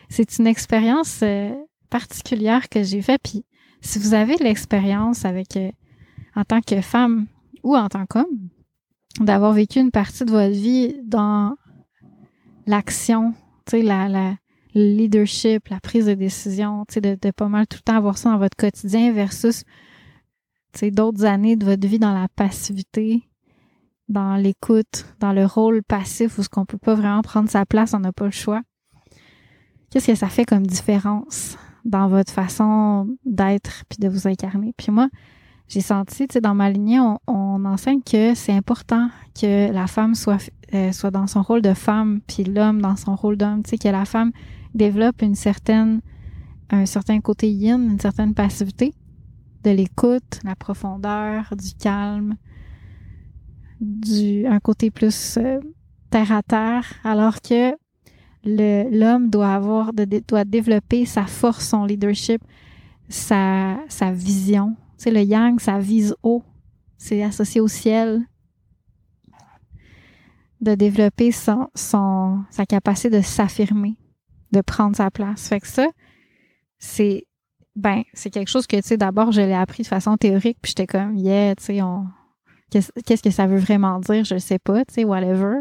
[0.09, 1.53] c'est une expérience euh,
[1.91, 3.21] particulière que j'ai faite.
[3.25, 3.45] Puis,
[3.81, 5.71] si vous avez l'expérience avec, euh,
[6.37, 7.27] en tant que femme
[7.63, 8.49] ou en tant qu'homme,
[9.21, 11.57] d'avoir vécu une partie de votre vie dans
[12.67, 13.35] l'action,
[13.67, 14.37] tu sais, la, la
[14.75, 18.19] leadership, la prise de décision, tu sais, de, de pas mal tout le temps avoir
[18.19, 19.65] ça dans votre quotidien versus,
[20.73, 23.23] tu sais, d'autres années de votre vie dans la passivité,
[24.09, 27.95] dans l'écoute, dans le rôle passif où ce qu'on peut pas vraiment prendre sa place,
[27.95, 28.63] on n'a pas le choix.
[29.91, 34.75] Qu'est-ce que ça fait comme différence dans votre façon d'être puis de vous incarner?
[34.77, 35.09] Puis moi,
[35.69, 40.15] j'ai senti, tu sais, dans ma lignée, on, enseigne que c'est important que la femme
[40.15, 43.71] soit euh, soit dans son rôle de femme puis l'homme dans son rôle d'homme, tu
[43.71, 44.33] sais, que la femme
[44.75, 45.23] développe
[46.71, 48.93] un certain côté yin, une certaine passivité,
[49.63, 52.37] de l'écoute, la profondeur, du calme,
[53.81, 55.61] du un côté plus euh,
[56.11, 57.73] terre à terre, alors que
[58.45, 62.43] l'homme doit avoir doit développer sa force, son leadership,
[63.09, 64.77] sa, sa vision.
[64.99, 66.43] Tu sais, le yang, ça vise haut.
[66.99, 68.23] C'est associé au ciel.
[70.65, 73.97] De développer son, son sa capacité de s'affirmer,
[74.53, 75.49] de prendre sa place.
[75.49, 75.87] Fait que ça,
[76.79, 77.27] c'est
[77.77, 80.71] ben, c'est quelque chose que, tu sais, d'abord, je l'ai appris de façon théorique, puis
[80.71, 82.07] j'étais comme, yeah, tu sais, on,
[82.71, 85.61] qu'est-ce que ça veut vraiment dire, je sais pas, tu sais, whatever.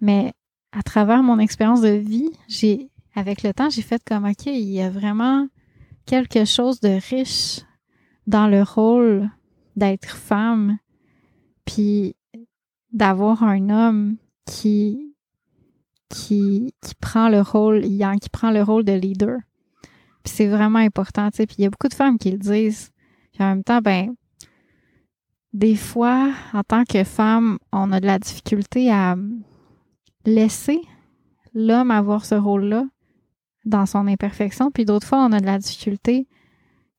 [0.00, 0.32] Mais
[0.72, 4.70] à travers mon expérience de vie, j'ai, avec le temps, j'ai fait comme, OK, il
[4.70, 5.48] y a vraiment
[6.04, 7.60] quelque chose de riche
[8.26, 9.28] dans le rôle
[9.74, 10.78] d'être femme,
[11.64, 12.15] puis
[12.92, 15.14] d'avoir un homme qui,
[16.08, 19.38] qui, qui prend le rôle, qui prend le rôle de leader.
[20.24, 21.46] Puis c'est vraiment important, tu sais.
[21.46, 22.90] Puis il y a beaucoup de femmes qui le disent.
[23.32, 24.14] Puis en même temps, ben,
[25.52, 29.16] des fois, en tant que femme, on a de la difficulté à
[30.24, 30.80] laisser
[31.54, 32.84] l'homme avoir ce rôle-là
[33.64, 36.28] dans son imperfection, puis d'autres fois, on a de la difficulté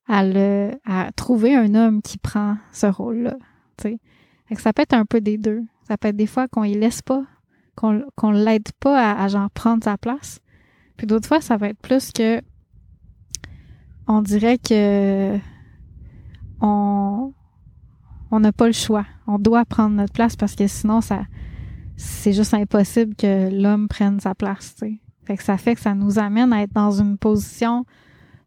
[0.08, 3.38] à le à trouver un homme qui prend ce rôle-là.
[4.58, 5.64] Ça peut être un peu des deux.
[5.88, 7.24] Ça peut être des fois qu'on y laisse pas,
[7.76, 10.42] qu'on l'aide pas à, genre prendre sa place.
[10.98, 12.42] Puis d'autres fois, ça va être plus que
[14.08, 15.38] on dirait que
[16.60, 17.34] on
[18.32, 19.06] on n'a pas le choix.
[19.28, 21.22] On doit prendre notre place parce que sinon, ça,
[21.96, 24.76] c'est juste impossible que l'homme prenne sa place.
[25.24, 27.86] Fait que ça fait que ça nous amène à être dans une position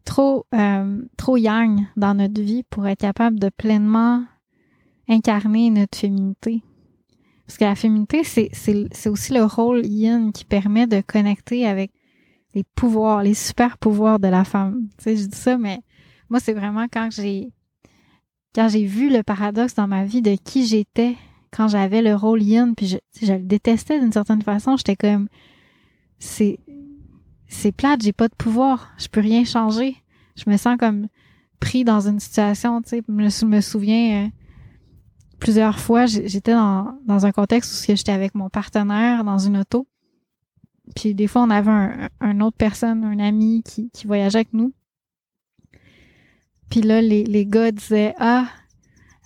[0.05, 4.23] trop euh, trop yang dans notre vie pour être capable de pleinement
[5.07, 6.63] incarner notre féminité.
[7.45, 11.91] Parce que la féminité, c'est, aussi le rôle yin qui permet de connecter avec
[12.53, 14.87] les pouvoirs, les super pouvoirs de la femme.
[14.97, 15.79] Tu sais, je dis ça, mais
[16.29, 17.51] moi, c'est vraiment quand j'ai
[18.53, 21.15] quand j'ai vu le paradoxe dans ma vie de qui j'étais
[21.51, 25.27] quand j'avais le rôle yin, puis je, je le détestais d'une certaine façon, j'étais comme
[26.19, 26.59] c'est
[27.47, 29.97] c'est plate, j'ai pas de pouvoir, je peux rien changer.
[30.37, 31.07] Je me sens comme
[31.59, 34.29] pris dans une situation, tu sais, je me souviens euh,
[35.41, 39.87] plusieurs fois, j'étais dans, dans un contexte où j'étais avec mon partenaire dans une auto.
[40.95, 44.53] Puis des fois, on avait un, un autre personne, un ami qui, qui voyageait avec
[44.53, 44.71] nous.
[46.69, 48.45] Puis là, les, les gars disaient Ah,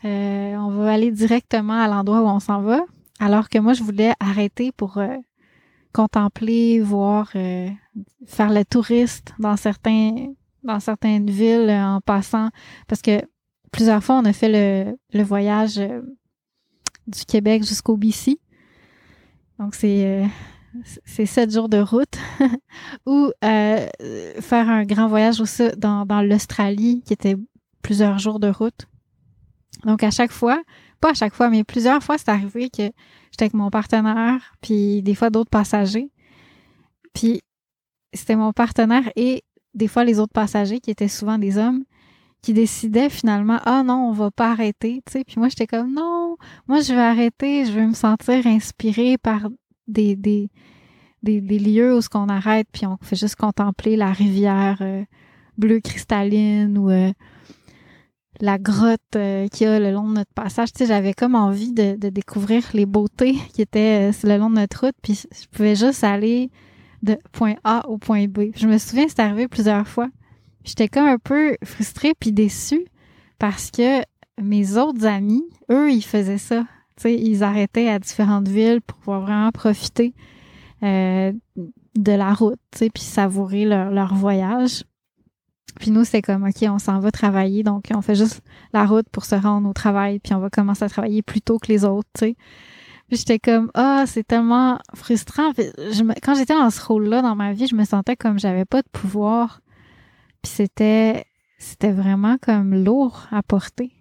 [0.05, 2.85] euh, on va aller directement à l'endroit où on s'en va.
[3.19, 5.17] Alors que moi, je voulais arrêter pour euh,
[5.93, 7.69] contempler, voir, euh,
[8.25, 12.49] faire le touriste dans certains dans certaines villes en passant.
[12.87, 13.21] Parce que
[13.75, 15.81] plusieurs fois, on a fait le, voyage
[17.07, 18.39] du Québec jusqu'au BC.
[19.59, 20.25] Donc, c'est
[21.05, 22.17] c'est sept jours de route
[23.05, 23.87] ou euh,
[24.41, 27.35] faire un grand voyage aussi dans l'Australie qui était
[27.81, 28.87] plusieurs jours de route.
[29.85, 30.61] Donc à chaque fois,
[30.99, 32.83] pas à chaque fois, mais plusieurs fois, c'est arrivé que
[33.31, 36.09] j'étais avec mon partenaire, puis des fois d'autres passagers.
[37.13, 37.41] Puis
[38.13, 41.83] c'était mon partenaire et des fois les autres passagers qui étaient souvent des hommes
[42.45, 45.91] qui décidaient finalement ah non on va pas arrêter tu sais puis moi j'étais comme
[45.91, 49.49] non moi je vais arrêter je veux me sentir inspirée par
[49.87, 50.51] des, des,
[51.23, 55.03] des, lieux où ce qu'on arrête puis on fait juste contempler la rivière euh,
[55.57, 57.11] bleue cristalline ou euh,
[58.41, 60.71] la grotte euh, qu'il y a le long de notre passage.
[60.73, 64.55] Tu sais, j'avais comme envie de, de, découvrir les beautés qui étaient le long de
[64.55, 66.51] notre route, puis je pouvais juste aller
[67.01, 68.51] de point A au point B.
[68.55, 70.09] Je me souviens, c'est arrivé plusieurs fois.
[70.65, 72.85] J'étais comme un peu frustrée puis déçue
[73.39, 74.01] parce que
[74.41, 76.65] mes autres amis, eux, ils faisaient ça
[77.03, 80.13] ils arrêtaient à différentes villes pour pouvoir vraiment profiter
[80.83, 84.83] euh, de la route, puis savourer leur, leur voyage.
[85.79, 89.07] Puis nous, c'est comme, OK, on s'en va travailler, donc on fait juste la route
[89.11, 91.83] pour se rendre au travail, puis on va commencer à travailler plus tôt que les
[91.83, 92.35] autres, tu sais.
[93.07, 95.51] Puis j'étais comme, ah, c'est tellement frustrant.
[96.23, 98.87] quand j'étais dans ce rôle-là dans ma vie, je me sentais comme j'avais pas de
[98.91, 99.61] pouvoir.
[100.45, 103.91] Puis c'était, vraiment comme lourd à porter.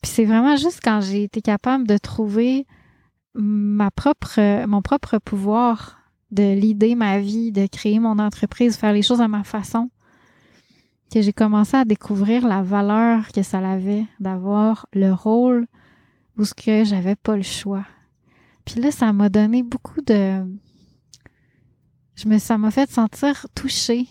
[0.00, 2.68] Puis c'est vraiment juste quand j'ai été capable de trouver
[3.34, 5.98] ma propre, mon propre pouvoir
[6.30, 9.90] de l'idée ma vie, de créer mon entreprise, faire les choses à ma façon,
[11.12, 15.66] que j'ai commencé à découvrir la valeur que ça avait d'avoir le rôle
[16.38, 17.84] où ce que j'avais pas le choix.
[18.64, 20.44] Puis là, ça m'a donné beaucoup de,
[22.14, 24.06] je me, ça m'a fait sentir touchée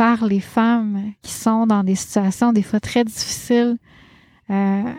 [0.00, 3.76] par les femmes qui sont dans des situations des fois très difficiles,
[4.48, 4.94] euh,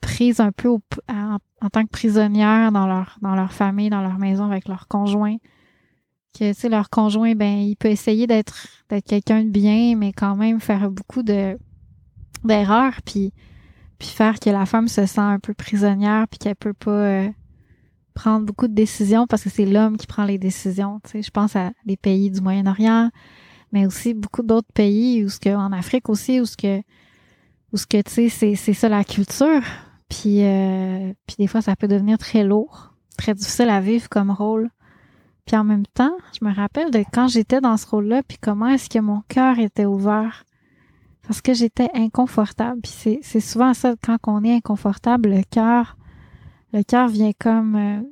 [0.00, 1.38] prises un peu en,
[1.70, 5.36] tant que prisonnières dans leur dans leur famille, dans leur maison avec leur conjoint.
[6.36, 10.12] Que tu sais leur conjoint ben il peut essayer d'être d'être quelqu'un de bien mais
[10.12, 11.56] quand même faire beaucoup de
[12.42, 13.32] d'erreurs puis
[14.00, 17.28] puis faire que la femme se sent un peu prisonnière puis qu'elle peut pas euh,
[18.14, 21.30] prendre beaucoup de décisions parce que c'est l'homme qui prend les décisions, tu sais, je
[21.30, 23.12] pense à des pays du Moyen-Orient
[23.72, 26.82] mais aussi beaucoup d'autres pays où ce que en Afrique aussi où ce que
[27.72, 29.62] ou ce que tu sais, c'est, ça la culture.
[30.08, 34.30] Puis, euh, puis des fois, ça peut devenir très lourd, très difficile à vivre comme
[34.30, 34.70] rôle.
[35.46, 38.68] Puis en même temps, je me rappelle de quand j'étais dans ce rôle-là, puis comment
[38.68, 40.44] est-ce que mon cœur était ouvert.
[41.26, 42.80] Parce que j'étais inconfortable.
[42.82, 45.96] Puis c'est, c'est souvent ça, quand on est inconfortable, le cœur,
[46.72, 48.02] le cœur vient comme euh,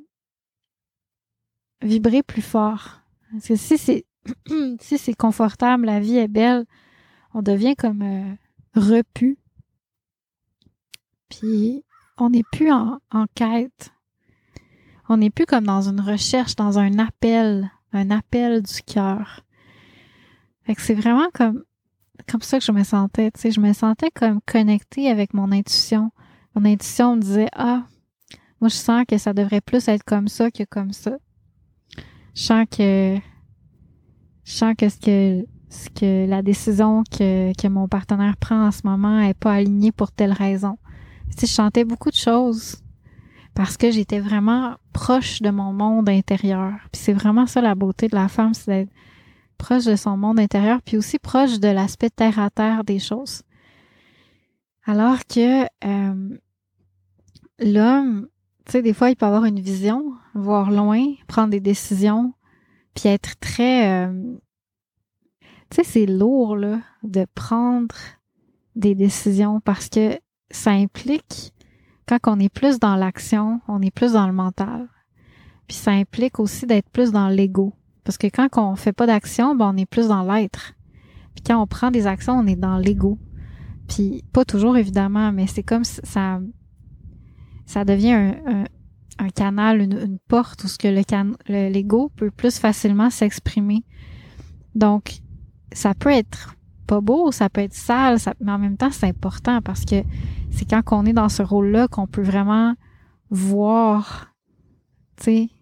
[1.81, 3.01] vibrer plus fort.
[3.31, 4.05] Parce que si c'est
[4.79, 6.65] si c'est confortable, la vie est belle,
[7.33, 8.35] on devient comme euh,
[8.75, 9.37] repu.
[11.29, 11.83] Puis
[12.17, 12.99] on n'est plus en,
[13.35, 13.91] quête.
[15.09, 19.41] On n'est plus comme dans une recherche, dans un appel, un appel du cœur.
[20.63, 21.63] Fait que c'est vraiment comme
[22.29, 26.11] comme ça que je me sentais, je me sentais comme connectée avec mon intuition.
[26.53, 27.85] Mon intuition me disait ah,
[28.59, 31.17] moi je sens que ça devrait plus être comme ça que comme ça.
[32.35, 33.17] Je sens que
[34.43, 38.71] je sens que ce que ce que la décision que, que mon partenaire prend en
[38.71, 40.77] ce moment est pas alignée pour telle raison
[41.39, 42.77] je chantais beaucoup de choses
[43.53, 46.73] parce que j'étais vraiment proche de mon monde intérieur.
[46.91, 48.91] Puis c'est vraiment ça la beauté de la femme, c'est d'être
[49.57, 53.43] proche de son monde intérieur, puis aussi proche de l'aspect terre à terre des choses.
[54.85, 56.39] Alors que euh,
[57.59, 58.27] l'homme,
[58.65, 62.33] Tu sais, des fois, il peut avoir une vision, voir loin, prendre des décisions,
[62.93, 64.07] puis être très...
[64.07, 64.35] Euh,
[65.69, 67.95] tu sais, c'est lourd, là, de prendre
[68.75, 70.19] des décisions parce que
[70.49, 71.53] ça implique,
[72.07, 74.89] quand on est plus dans l'action, on est plus dans le mental.
[75.67, 77.73] Puis ça implique aussi d'être plus dans l'ego.
[78.03, 80.73] Parce que quand on fait pas d'action, ben on est plus dans l'être.
[81.33, 83.17] Puis quand on prend des actions, on est dans l'ego.
[83.87, 86.41] Puis pas toujours évidemment, mais c'est comme ça
[87.65, 88.63] ça devient un, un,
[89.29, 93.83] canal, une, porte où ce que le l'ego peut plus facilement s'exprimer.
[94.75, 95.19] Donc
[95.73, 96.55] ça peut être
[96.87, 100.03] pas beau, ça peut être sale, mais en même temps c'est important parce que
[100.49, 102.75] c'est quand on est dans ce rôle-là qu'on peut vraiment
[103.29, 104.31] voir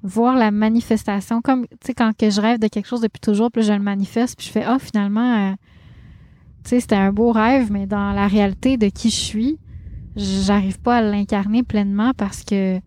[0.03, 3.51] voir la manifestation comme tu sais quand que je rêve de quelque chose depuis toujours
[3.51, 5.53] puis je le manifeste puis je fais ah finalement euh,
[6.64, 9.60] tu sais c'était un beau rêve mais dans la réalité de qui je suis
[10.16, 12.80] j'arrive pas à l'incarner pleinement parce que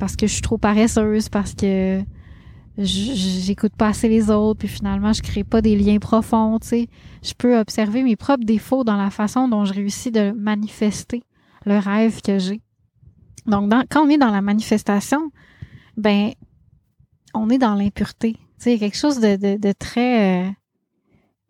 [0.00, 2.02] parce que je suis trop paresseuse parce que
[2.76, 6.88] j'écoute pas assez les autres puis finalement je crée pas des liens profonds tu sais
[7.22, 11.22] je peux observer mes propres défauts dans la façon dont je réussis de manifester
[11.66, 12.62] le rêve que j'ai
[13.46, 15.30] donc quand on est dans la manifestation
[15.96, 16.32] ben
[17.34, 18.32] on est dans l'impureté.
[18.32, 20.50] Tu sais, quelque chose de, très euh,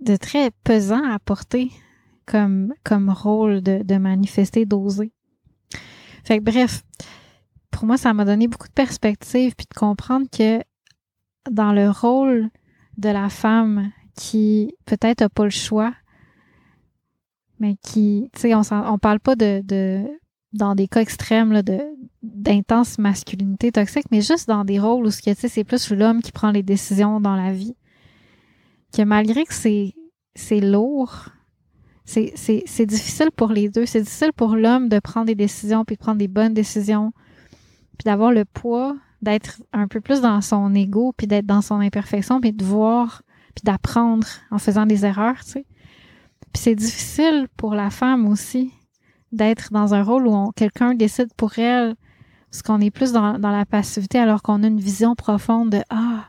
[0.01, 1.71] de très pesant à porter
[2.27, 5.13] comme comme rôle de, de manifester, d'oser.
[6.25, 6.83] Fait que bref,
[7.71, 10.61] pour moi, ça m'a donné beaucoup de perspective puis de comprendre que
[11.51, 12.51] dans le rôle
[12.99, 15.95] de la femme qui peut-être a pas le choix,
[17.59, 20.07] mais qui, tu sais, on, on parle pas de, de
[20.53, 21.79] dans des cas extrêmes là, de
[22.23, 26.63] d'intense masculinité toxique, mais juste dans des rôles où c'est plus l'homme qui prend les
[26.63, 27.77] décisions dans la vie.
[28.93, 29.95] Que malgré que c'est
[30.35, 31.31] c'est lourd,
[32.05, 33.87] c'est difficile pour les deux.
[33.87, 37.13] C'est difficile pour l'homme de prendre des décisions, puis de prendre des bonnes décisions,
[38.01, 41.81] puis d'avoir le poids d'être un peu plus dans son ego, puis d'être dans son
[41.81, 43.21] imperfection, puis de voir,
[43.55, 45.67] puis d'apprendre en faisant des erreurs, tu sais.
[46.51, 48.73] Puis c'est difficile pour la femme aussi
[49.33, 51.95] d'être dans un rôle où quelqu'un décide pour elle,
[52.51, 56.25] parce qu'on est plus dans, la passivité alors qu'on a une vision profonde de ah,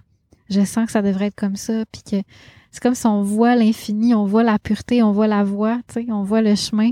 [0.50, 2.28] je sens que ça devrait être comme ça, puis que
[2.70, 6.04] c'est comme si on voit l'infini, on voit la pureté, on voit la voie, tu
[6.04, 6.92] sais, on voit le chemin.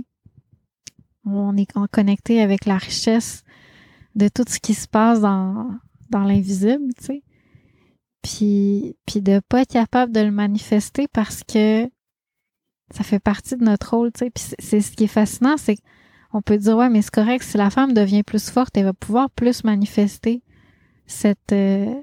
[1.26, 3.44] On est en connecté avec la richesse
[4.16, 5.70] de tout ce qui se passe dans,
[6.10, 7.24] dans l'invisible, tu sais.
[8.22, 11.90] Puis, puis de pas être capable de le manifester parce que
[12.92, 14.30] ça fait partie de notre rôle, tu sais.
[14.30, 15.78] Puis c'est ce qui est fascinant, c'est
[16.32, 18.94] qu'on peut dire ouais, mais c'est correct si la femme devient plus forte, elle va
[18.94, 20.44] pouvoir plus manifester
[21.06, 21.94] cette euh,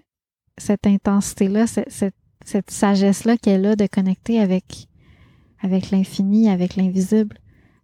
[0.59, 4.89] cette intensité là, cette, cette, sagesse là qu'elle a de connecter avec
[5.63, 7.39] avec l'infini, avec l'invisible.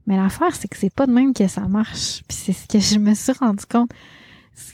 [0.07, 2.23] Mais l'affaire, c'est que c'est pas de même que ça marche.
[2.29, 3.91] Puis c'est ce que je me suis rendu compte.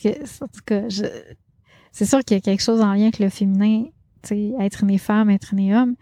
[0.03, 0.09] Que,
[0.43, 1.05] en tout cas, je,
[1.93, 3.85] c'est sûr qu'il y a quelque chose en lien avec le féminin,
[4.23, 5.95] tu sais, être né femme, être né homme.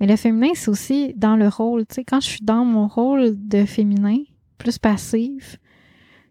[0.00, 1.86] Mais le féminin, c'est aussi dans le rôle.
[1.86, 4.18] Tu sais, quand je suis dans mon rôle de féminin,
[4.58, 5.58] plus passive,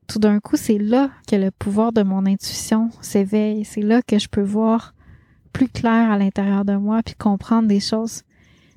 [0.07, 3.65] tout d'un coup, c'est là que le pouvoir de mon intuition s'éveille.
[3.65, 4.93] C'est là que je peux voir
[5.53, 8.23] plus clair à l'intérieur de moi puis comprendre des choses.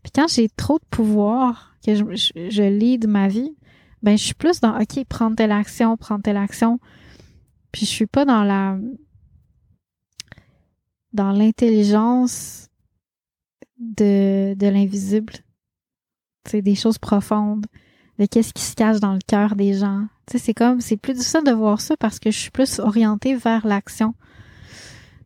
[0.02, 3.56] Puis quand j'ai trop de pouvoir, que je, je, je lead ma vie,
[4.02, 6.78] ben je suis plus dans OK, prendre telle action, prendre telle action.
[7.72, 8.78] Puis je suis pas dans la
[11.12, 12.68] dans l'intelligence
[13.78, 15.32] de, de l'invisible.
[16.46, 17.66] C'est des choses profondes,
[18.18, 20.06] de qu'est-ce qui se cache dans le cœur des gens.
[20.28, 23.66] C'est comme, c'est plus difficile de voir ça parce que je suis plus orientée vers
[23.66, 24.14] l'action.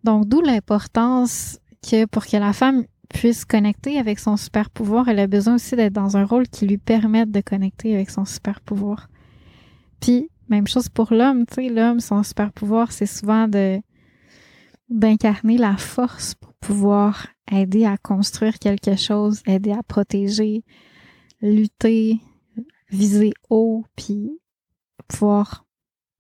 [0.05, 5.19] Donc, d'où l'importance que pour que la femme puisse connecter avec son super pouvoir, elle
[5.19, 8.61] a besoin aussi d'être dans un rôle qui lui permette de connecter avec son super
[8.61, 9.09] pouvoir.
[10.01, 13.81] Puis, même chose pour l'homme, tu sais, l'homme, son super pouvoir, c'est souvent de
[14.89, 20.65] d'incarner la force pour pouvoir aider à construire quelque chose, aider à protéger,
[21.41, 22.19] lutter,
[22.91, 24.33] viser haut, puis
[25.07, 25.65] pouvoir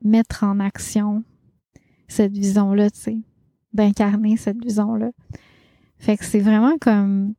[0.02, 1.24] mettre en action
[2.06, 3.18] cette vision-là, tu sais,
[3.72, 5.10] d'incarner cette vision-là.
[6.00, 7.34] Fait que c'est vraiment comme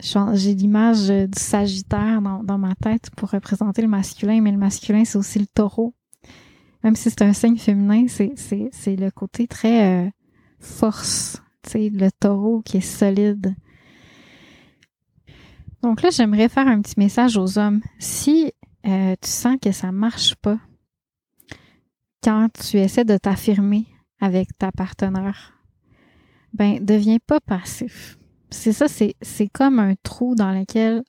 [0.00, 5.16] j'ai l'image du Sagittaire dans, ma tête pour représenter le masculin, mais le masculin, c'est
[5.16, 5.94] aussi le taureau.
[6.84, 10.10] Même si c'est un signe féminin, c'est, c'est, le côté très euh,
[10.60, 11.42] force,
[11.74, 13.54] le taureau qui est solide.
[15.82, 17.80] Donc là, j'aimerais faire un petit message aux hommes.
[17.98, 18.52] Si
[18.86, 20.58] euh, tu sens que ça marche pas
[22.22, 23.86] quand tu essaies de t'affirmer
[24.20, 25.55] avec ta partenaire,
[26.56, 28.18] ben deviens pas passif.
[28.50, 31.02] C'est ça, c'est, comme un trou dans lequel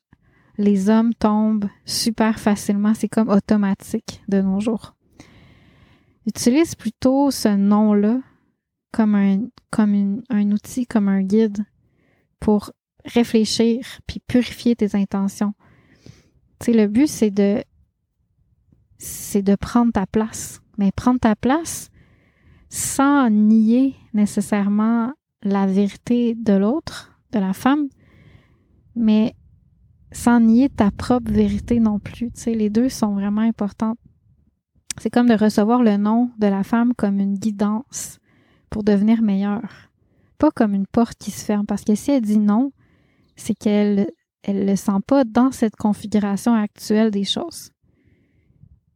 [0.57, 2.93] les hommes tombent super facilement.
[2.93, 4.95] C'est comme automatique de nos jours.
[6.25, 8.19] utilise plutôt ce nom-là
[8.91, 11.63] comme un, comme un outil, comme un guide
[12.39, 12.71] pour
[13.05, 15.53] réfléchir puis purifier tes intentions.
[16.59, 17.63] Tu sais, le but, c'est de,
[18.97, 20.61] c'est de prendre ta place.
[20.77, 21.89] Mais prendre ta place
[22.69, 27.87] sans nier nécessairement la vérité de l'autre, de la femme,
[28.95, 29.35] mais
[30.11, 32.31] sans nier ta propre vérité non plus.
[32.31, 33.99] Tu les deux sont vraiment importantes.
[34.99, 38.19] C'est comme de recevoir le nom de la femme comme une guidance
[38.69, 39.89] pour devenir meilleure,
[40.37, 41.65] pas comme une porte qui se ferme.
[41.65, 42.71] Parce que si elle dit non,
[43.35, 44.07] c'est qu'elle
[44.43, 47.71] elle le sent pas dans cette configuration actuelle des choses.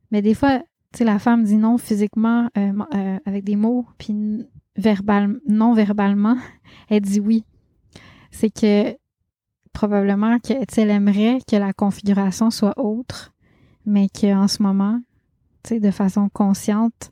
[0.09, 0.59] Mais des fois,
[0.93, 5.73] tu sais, la femme dit non physiquement euh, euh, avec des mots, puis verbal, non
[5.73, 6.37] verbalement,
[6.89, 7.45] elle dit oui.
[8.31, 8.97] C'est que
[9.73, 13.33] probablement qu'elle aimerait que la configuration soit autre,
[13.85, 15.01] mais qu'en ce moment,
[15.69, 17.11] de façon consciente,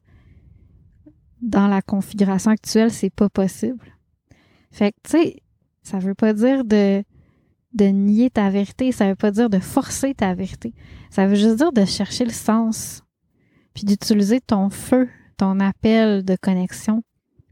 [1.41, 3.95] dans la configuration actuelle, c'est pas possible.
[4.71, 5.43] Fait que, tu sais,
[5.83, 7.03] ça veut pas dire de,
[7.73, 10.73] de nier ta vérité, ça veut pas dire de forcer ta vérité.
[11.09, 13.03] Ça veut juste dire de chercher le sens,
[13.73, 15.07] puis d'utiliser ton feu,
[15.37, 17.03] ton appel de connexion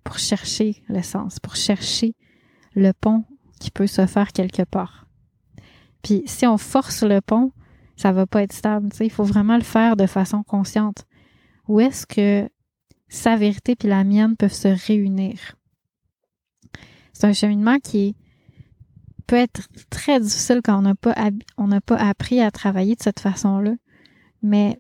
[0.08, 2.16] pour chercher le sens, pour chercher
[2.76, 3.26] le pont
[3.60, 5.05] qui peut se faire quelque part.
[6.01, 7.51] Puis si on force le pont,
[7.97, 8.88] ça va pas être stable.
[9.01, 11.05] Il faut vraiment le faire de façon consciente.
[11.68, 12.49] Où est-ce que
[13.10, 15.58] sa vérité puis la mienne peuvent se réunir?
[17.12, 18.16] C'est un cheminement qui
[19.26, 20.78] peut être très difficile quand
[21.58, 23.74] on n'a pas appris à travailler de cette façon-là.
[24.41, 24.80] Mais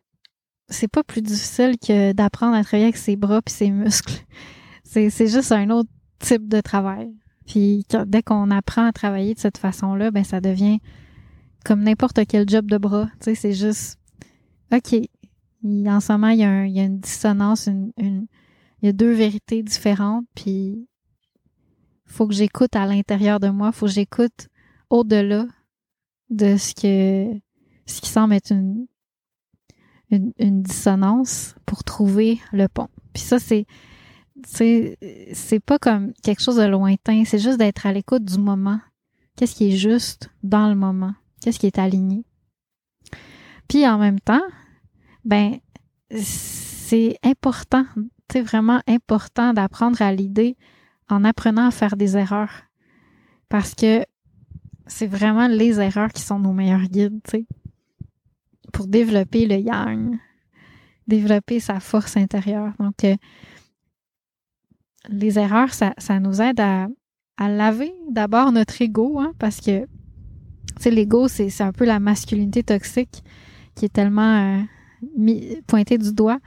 [0.69, 4.23] c'est pas plus difficile que d'apprendre à travailler avec ses bras puis ses muscles.
[4.87, 7.13] C'est, juste un autre type de travail.
[7.45, 10.79] Puis dès qu'on apprend à travailler de cette façon-là, ben ça devient
[11.65, 13.07] comme n'importe quel job de bras.
[13.19, 13.99] Tu sais, c'est juste
[14.73, 14.93] OK.
[15.63, 18.27] en ce moment, il y a, il y a une dissonance, une, une,
[18.81, 20.87] il y a deux vérités différentes, puis
[22.05, 24.47] faut que j'écoute à l'intérieur de moi, faut que j'écoute
[24.89, 25.45] au-delà
[26.29, 27.37] de ce que
[27.85, 28.87] ce qui semble être une,
[30.11, 32.89] une, une dissonance pour trouver le pont.
[33.13, 33.65] Puis ça, c'est
[34.45, 38.79] c'est pas comme quelque chose de lointain, c'est juste d'être à l'écoute du moment.
[39.35, 41.13] Qu'est-ce qui est juste dans le moment?
[41.41, 42.25] Qu'est-ce qui est aligné?
[43.67, 44.41] Puis en même temps,
[45.25, 45.57] ben,
[46.11, 47.85] c'est important,
[48.31, 50.57] c'est vraiment important d'apprendre à l'idée
[51.09, 52.63] en apprenant à faire des erreurs.
[53.49, 54.05] Parce que
[54.87, 57.45] c'est vraiment les erreurs qui sont nos meilleurs guides, tu sais.
[58.73, 60.17] Pour développer le yang,
[61.07, 62.73] développer sa force intérieure.
[62.79, 63.15] Donc, euh,
[65.09, 66.87] les erreurs, ça, nous aide à,
[67.39, 69.87] laver d'abord notre ego, hein, parce que,
[70.85, 73.23] l'ego, c'est, c'est un peu la masculinité toxique
[73.75, 75.33] qui est tellement euh,
[75.67, 76.39] pointée du doigt.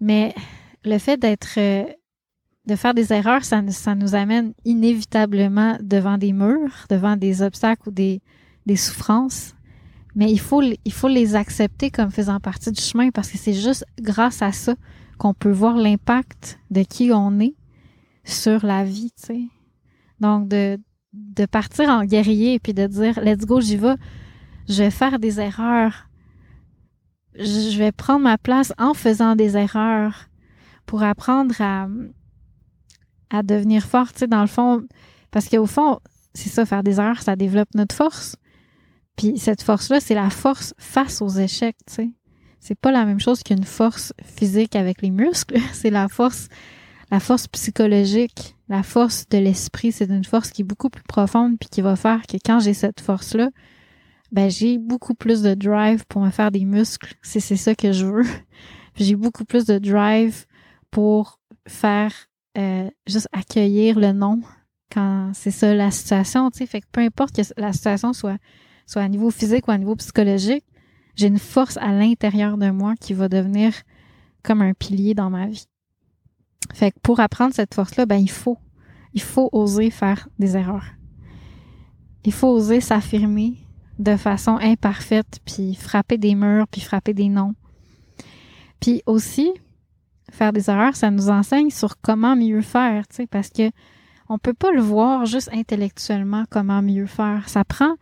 [0.00, 0.34] Mais
[0.84, 1.84] le fait d'être, euh,
[2.66, 7.92] de faire des erreurs, ça, nous amène inévitablement devant des murs, devant des obstacles ou
[7.92, 8.20] des,
[8.66, 9.54] des souffrances.
[10.14, 13.54] Mais il faut, il faut les accepter comme faisant partie du chemin parce que c'est
[13.54, 14.74] juste grâce à ça
[15.18, 17.54] qu'on peut voir l'impact de qui on est
[18.24, 19.42] sur la vie, tu sais.
[20.20, 20.78] Donc, de,
[21.50, 23.96] partir en guerrier et puis de dire, let's go, j'y vais.
[24.68, 26.08] Je vais faire des erreurs.
[27.34, 30.28] Je vais prendre ma place en faisant des erreurs
[30.86, 31.88] pour apprendre à,
[33.30, 34.82] à devenir fort, tu sais, dans le fond.
[35.30, 35.98] Parce qu'au fond,
[36.34, 38.36] c'est ça, faire des erreurs, ça développe notre force.
[39.16, 42.10] Puis cette force-là, c'est la force face aux échecs, tu sais
[42.62, 45.58] c'est pas la même chose qu'une force physique avec les muscles.
[45.72, 46.48] C'est la force,
[47.10, 49.90] la force psychologique, la force de l'esprit.
[49.90, 52.72] C'est une force qui est beaucoup plus profonde puis qui va faire que quand j'ai
[52.72, 53.50] cette force-là,
[54.30, 57.90] ben j'ai beaucoup plus de drive pour me faire des muscles si c'est ça que
[57.90, 58.26] je veux.
[58.94, 60.46] j'ai beaucoup plus de drive
[60.92, 62.12] pour faire
[62.56, 64.40] euh, juste accueillir le non
[64.92, 66.66] quand c'est ça la situation, tu sais.
[66.66, 68.38] Fait que peu importe que la situation soit
[68.86, 70.64] soit à niveau physique ou à niveau psychologique,
[71.14, 73.72] j'ai une force à l'intérieur de moi qui va devenir
[74.42, 75.66] comme un pilier dans ma vie.
[76.74, 78.58] Fait que pour apprendre cette force-là, ben il faut,
[79.14, 80.86] il faut oser faire des erreurs.
[82.24, 83.56] Il faut oser s'affirmer
[83.98, 87.54] de façon imparfaite, puis frapper des murs, puis frapper des noms.
[88.80, 89.52] Puis aussi,
[90.30, 93.70] faire des erreurs, ça nous enseigne sur comment mieux faire, tu sais, parce que
[94.28, 97.48] on peut pas le voir juste intellectuellement comment mieux faire.
[97.48, 97.96] Ça prend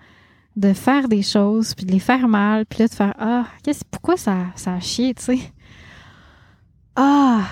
[0.56, 3.84] de faire des choses, puis de les faire mal, puis là de faire ah, qu'est-ce
[3.90, 5.38] pourquoi ça ça a chié, tu sais?
[6.96, 7.44] Ah,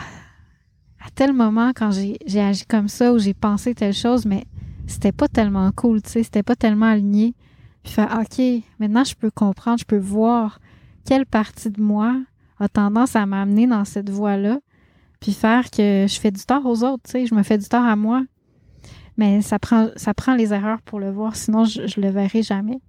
[1.01, 4.45] à tel moment quand j'ai agi comme ça ou j'ai pensé telle chose, mais
[4.87, 7.35] c'était pas tellement cool, tu sais, c'était pas tellement aligné.
[7.83, 8.45] Puis faire OK,
[8.79, 10.61] maintenant je peux comprendre, je peux voir
[11.05, 12.17] quelle partie de moi
[12.59, 14.59] a tendance à m'amener dans cette voie-là.
[15.21, 17.69] puis faire que je fais du tort aux autres, tu sais, je me fais du
[17.69, 18.23] tort à moi.
[19.19, 22.43] Mais ça prend, ça prend les erreurs pour le voir, sinon je, je le verrai
[22.43, 22.81] jamais.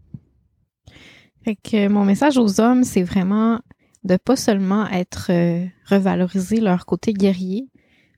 [1.43, 3.59] Fait que mon message aux hommes, c'est vraiment
[4.03, 7.67] de pas seulement être euh, revaloriser leur côté guerrier,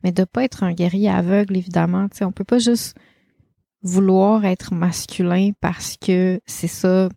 [0.03, 2.07] mais de pas être un guerrier aveugle, évidemment.
[2.09, 2.95] Tu sais, on peut pas juste
[3.83, 7.09] vouloir être masculin parce que c'est ça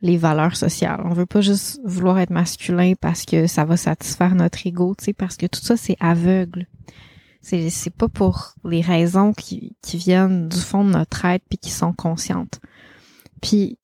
[0.00, 1.00] les valeurs sociales.
[1.04, 5.14] On veut pas juste vouloir être masculin parce que ça va satisfaire notre ego, tu
[5.14, 6.66] parce que tout ça c'est aveugle.
[7.44, 11.58] C'est c'est pas pour les raisons qui qui viennent du fond de notre être puis
[11.58, 12.58] qui sont conscientes.
[13.42, 13.78] Puis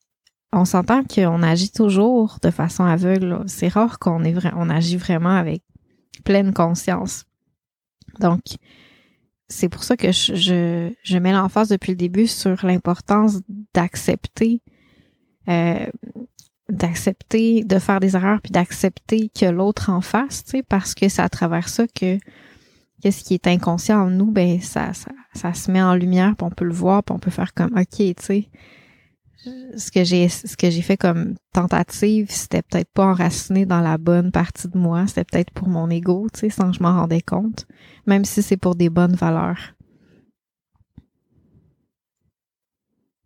[0.50, 3.44] on s'entend qu'on agit toujours de façon aveugle.
[3.46, 5.62] C'est rare qu'on est vrai, on agit vraiment avec
[6.24, 7.26] pleine conscience.
[8.18, 8.40] Donc,
[9.48, 13.40] c'est pour ça que je, je, je mets l'emphase depuis le début sur l'importance
[13.74, 14.62] d'accepter,
[15.48, 15.86] euh,
[16.70, 21.10] d'accepter de faire des erreurs puis d'accepter que l'autre en fasse, tu sais, parce que
[21.10, 22.18] c'est à travers ça que
[23.00, 26.46] qu'est-ce qui est inconscient en nous, ben ça, ça, ça se met en lumière, puis
[26.46, 28.48] on peut le voir, puis on peut faire comme ok, tu sais,
[29.76, 33.96] ce que j'ai ce que j'ai fait comme tentative, c'était peut-être pas enraciné dans la
[33.96, 36.94] bonne partie de moi, c'était peut-être pour mon ego, tu sais, sans que je m'en
[36.94, 37.66] rendais compte,
[38.06, 39.74] même si c'est pour des bonnes valeurs.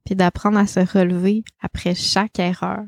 [0.04, 2.82] Puis d'apprendre à se relever après chaque erreur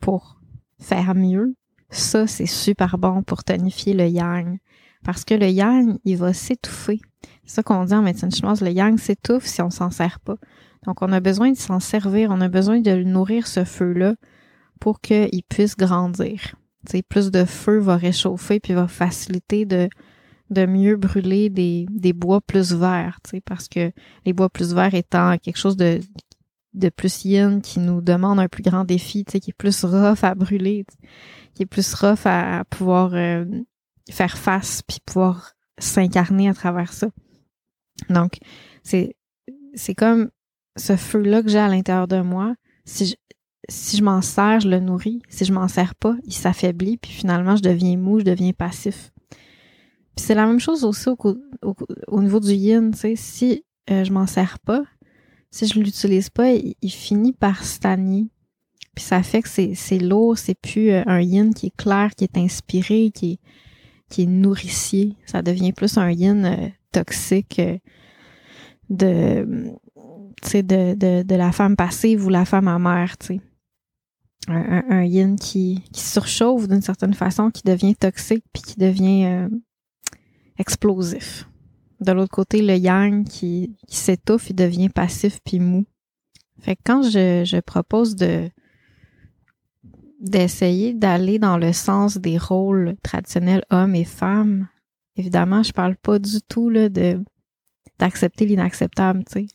[0.00, 0.40] pour
[0.80, 1.54] faire mieux,
[1.90, 4.58] ça c'est super bon pour tonifier le yang
[5.06, 7.00] parce que le yang, il va s'étouffer.
[7.44, 10.34] C'est ça qu'on dit en médecine chinoise, le yang s'étouffe si on s'en sert pas.
[10.84, 14.16] Donc, on a besoin de s'en servir, on a besoin de nourrir ce feu-là
[14.80, 16.56] pour qu'il puisse grandir.
[16.84, 19.88] T'sais, plus de feu va réchauffer puis va faciliter de,
[20.50, 23.92] de mieux brûler des, des bois plus verts, parce que
[24.24, 26.00] les bois plus verts étant quelque chose de,
[26.74, 30.34] de plus yin qui nous demande un plus grand défi, qui est plus rough à
[30.34, 30.84] brûler,
[31.54, 33.44] qui est plus rough à, pouvoir euh,
[34.10, 37.08] faire face puis pouvoir s'incarner à travers ça.
[38.08, 38.38] Donc,
[38.82, 39.16] c'est
[39.74, 40.30] c'est comme
[40.76, 42.54] ce feu-là que j'ai à l'intérieur de moi,
[42.84, 43.14] si je,
[43.68, 45.20] si je m'en sers, je le nourris.
[45.28, 49.12] Si je m'en sers pas, il s'affaiblit, puis finalement, je deviens mou, je deviens passif.
[49.30, 51.16] Puis c'est la même chose aussi au,
[52.08, 54.82] au, niveau du yin, tu sais, si euh, je m'en sers pas,
[55.50, 58.26] si je l'utilise pas, il, finit par stagner.
[58.94, 62.10] Puis ça fait que c'est, c'est lourd, c'est plus euh, un yin qui est clair,
[62.16, 63.38] qui est inspiré, qui est,
[64.08, 65.16] qui est nourricier.
[65.26, 67.60] Ça devient plus un yin euh, toxique
[68.88, 69.74] de
[70.42, 73.40] de, de, de, la femme passive ou la femme amère, tu sais.
[74.48, 79.24] Un, un, yin qui, qui surchauffe d'une certaine façon, qui devient toxique puis qui devient
[79.24, 79.48] euh,
[80.56, 81.48] explosif.
[82.00, 85.84] De l'autre côté, le yang qui, qui s'étouffe, il devient passif puis mou.
[86.60, 88.48] Fait que quand je, je propose de
[90.20, 94.68] d'essayer d'aller dans le sens des rôles traditionnels hommes et femmes,
[95.16, 97.22] évidemment, je parle pas du tout là, de
[97.98, 99.46] d'accepter l'inacceptable, tu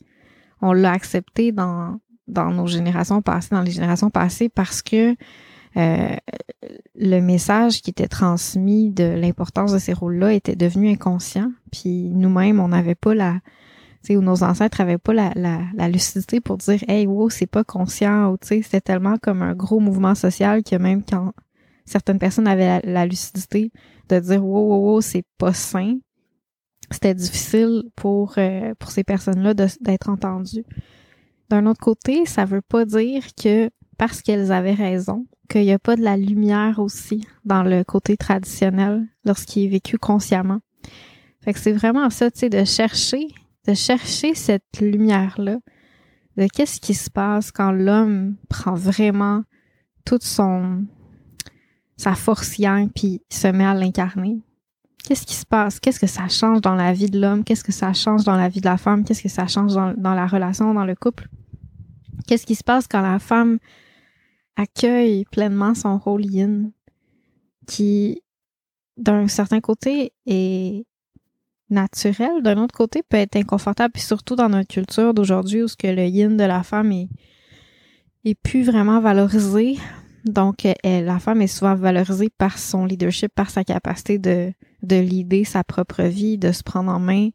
[0.61, 5.15] on l'a accepté dans, dans nos générations passées, dans les générations passées, parce que
[5.77, 6.15] euh,
[6.95, 11.51] le message qui était transmis de l'importance de ces rôles-là était devenu inconscient.
[11.71, 13.39] Puis nous-mêmes, on n'avait pas la,
[14.03, 17.63] sais, ou nos ancêtres n'avaient pas la, la, lucidité pour dire, hey, wow, c'est pas
[17.63, 21.33] conscient, ou tu sais, c'était tellement comme un gros mouvement social que même quand
[21.85, 23.71] certaines personnes avaient la, lucidité
[24.09, 25.97] de dire, wow, wow, wow, c'est pas sain,
[26.89, 30.65] c'était difficile pour, euh, pour ces personnes-là d'être entendues.
[31.49, 35.79] D'un autre côté, ça veut pas dire que parce qu'elles avaient raison, qu'il n'y a
[35.79, 40.59] pas de la lumière aussi dans le côté traditionnel lorsqu'il est vécu consciemment.
[41.43, 43.27] Fait que c'est vraiment ça, tu sais, de chercher,
[43.67, 45.57] de chercher cette lumière-là,
[46.37, 49.43] de qu'est-ce qui se passe quand l'homme prend vraiment
[50.05, 50.85] toute son,
[51.97, 54.41] sa force yang puis se met à l'incarner.
[55.03, 55.79] Qu'est-ce qui se passe?
[55.79, 57.43] Qu'est-ce que ça change dans la vie de l'homme?
[57.43, 59.03] Qu'est-ce que ça change dans la vie de la femme?
[59.03, 61.27] Qu'est-ce que ça change dans, la relation, dans le couple?
[62.27, 63.57] Qu'est-ce qui se passe quand la femme
[64.55, 66.71] accueille pleinement son rôle yin,
[67.65, 68.21] qui,
[68.97, 70.85] d'un certain côté, est
[71.71, 75.75] naturel, d'un autre côté, peut être inconfortable, puis surtout dans notre culture d'aujourd'hui où ce
[75.75, 77.09] que le yin de la femme est,
[78.25, 79.77] est plus vraiment valorisé.
[80.25, 84.53] Donc, la femme est souvent valorisée par son leadership, par sa capacité de,
[84.83, 87.29] de l'idée sa propre vie, de se prendre en main,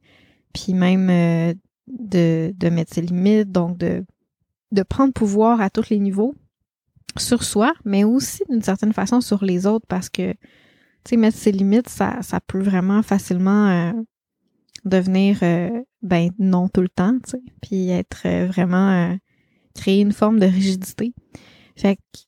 [0.53, 1.55] puis même euh,
[1.89, 4.05] de, de mettre ses limites, donc de,
[4.73, 6.35] de prendre pouvoir à tous les niveaux
[7.19, 10.39] sur soi, mais aussi d'une certaine façon sur les autres parce que, tu
[11.11, 13.93] sais, mettre ses limites, ça, ça peut vraiment facilement euh,
[14.87, 17.19] devenir, euh, ben, non tout le temps,
[17.61, 19.17] puis être vraiment,
[19.75, 21.13] créer une forme de rigidité.
[21.77, 22.21] Fait que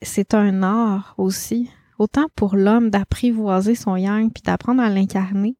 [0.00, 1.68] c'est un art aussi
[1.98, 5.56] autant pour l'homme d'apprivoiser son yang puis d'apprendre à l'incarner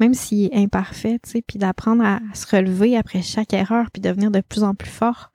[0.00, 4.00] même s'il est imparfait, tu sais, puis d'apprendre à, se relever après chaque erreur, puis
[4.00, 5.32] devenir de plus en plus fort.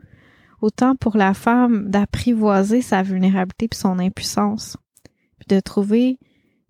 [0.61, 4.77] Autant pour la femme d'apprivoiser sa vulnérabilité puis son impuissance,
[5.39, 6.19] puis de trouver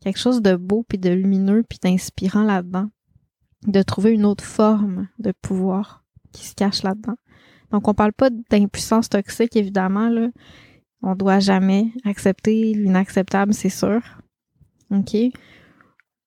[0.01, 2.89] quelque chose de beau puis de lumineux puis d'inspirant là-dedans,
[3.67, 7.15] de trouver une autre forme de pouvoir qui se cache là-dedans.
[7.71, 10.29] Donc on parle pas d'impuissance toxique évidemment là.
[11.03, 14.01] On doit jamais accepter l'inacceptable, c'est sûr.
[14.91, 15.15] OK?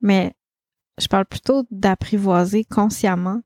[0.01, 0.35] Mais
[0.99, 3.41] je parle plutôt d'apprivoiser consciemment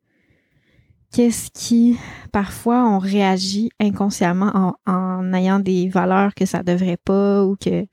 [1.13, 1.99] qu'est-ce qui,
[2.33, 7.87] parfois, on réagit inconsciemment en, ayant des valeurs que ça devrait pas ou que,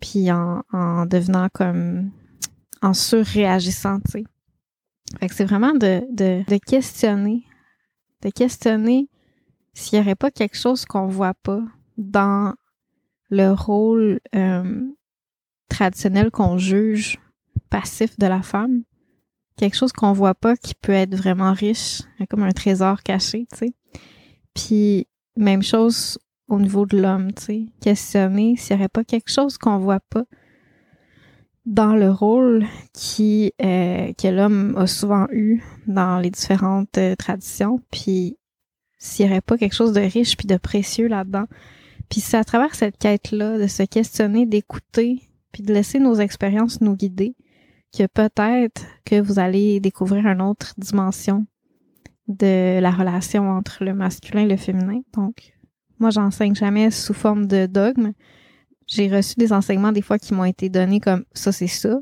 [0.00, 2.10] puis en, devenant comme,
[2.82, 4.24] en surréagissant, tu sais.
[5.18, 7.44] Fait que c'est vraiment de, questionner,
[8.22, 9.08] de questionner
[9.74, 11.62] s'il y aurait pas quelque chose qu'on voit pas
[11.96, 12.54] dans
[13.30, 14.82] le rôle euh,
[15.68, 17.18] traditionnel qu'on juge
[17.70, 18.82] passif de la femme.
[19.56, 23.58] Quelque chose qu'on voit pas qui peut être vraiment riche, comme un trésor caché, tu
[23.58, 23.74] sais.
[24.54, 27.66] Puis même chose au niveau de l'homme, tu sais.
[27.80, 30.24] Questionner s'il n'y aurait pas quelque chose qu'on voit pas
[31.68, 32.64] dans le rôle
[32.94, 38.38] qui euh, que l'homme a souvent eu dans les différentes euh, traditions, puis
[38.98, 41.44] s'il n'y aurait pas quelque chose de riche puis de précieux là-dedans.
[42.08, 45.20] Puis c'est à travers cette quête-là de se questionner, d'écouter,
[45.52, 47.36] puis de laisser nos expériences nous guider,
[47.94, 51.46] que peut-être que vous allez découvrir une autre dimension
[52.28, 55.02] de la relation entre le masculin et le féminin.
[55.14, 55.52] Donc,
[55.98, 58.12] moi, j'enseigne jamais sous forme de dogme.
[58.88, 61.98] J'ai reçu des enseignements des fois qui m'ont été donnés comme ça, c'est ça.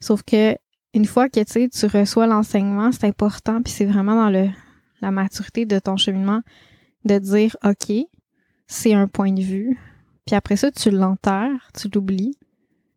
[0.00, 0.56] Sauf que
[0.94, 4.48] une fois que tu reçois l'enseignement, c'est important, puis c'est vraiment dans le
[5.00, 6.40] la maturité de ton cheminement
[7.04, 7.92] de dire OK,
[8.66, 9.78] c'est un point de vue.
[10.26, 12.36] Puis après ça, tu l'enterres, tu l'oublies,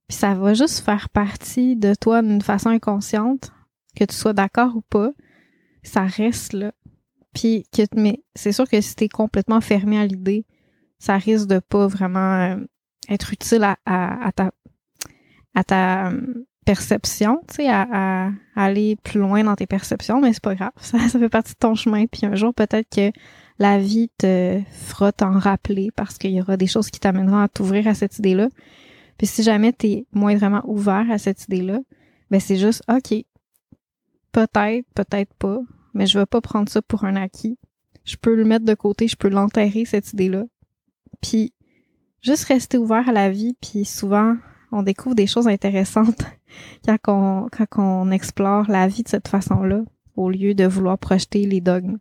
[0.08, 3.52] puis ça va juste faire partie de toi d'une façon inconsciente,
[3.96, 5.12] que tu sois d'accord ou pas,
[5.84, 6.74] ça reste là.
[7.34, 10.46] Puis que mais c'est sûr que si t'es complètement fermé à l'idée,
[11.02, 12.58] ça risque de pas vraiment euh,
[13.10, 14.52] être utile à, à, ta
[15.56, 20.44] à ta euh, perception, tu sais, à, aller plus loin dans tes perceptions, mais c'est
[20.44, 22.06] pas grave, ça, ça fait partie de ton chemin.
[22.06, 23.12] Puis un jour peut-être que
[23.58, 27.48] la vie te fera t'en rappeler parce qu'il y aura des choses qui t'amèneront à
[27.48, 28.50] t'ouvrir à cette idée-là.
[29.18, 31.80] Puis si jamais tu es moindrement ouvert à cette idée-là,
[32.30, 33.26] ben c'est juste OK.
[34.32, 35.60] Peut-être, peut-être pas,
[35.96, 37.58] mais je vais pas prendre ça pour un acquis.
[38.06, 40.44] Je peux le mettre de côté, je peux l'enterrer cette idée-là.
[41.22, 41.54] Puis
[42.22, 44.36] juste rester ouvert à la vie, puis souvent
[44.72, 46.24] on découvre des choses intéressantes
[46.86, 49.82] quand on, explore la vie de cette façon-là,
[50.16, 51.98] au lieu de vouloir projeter les dogmes.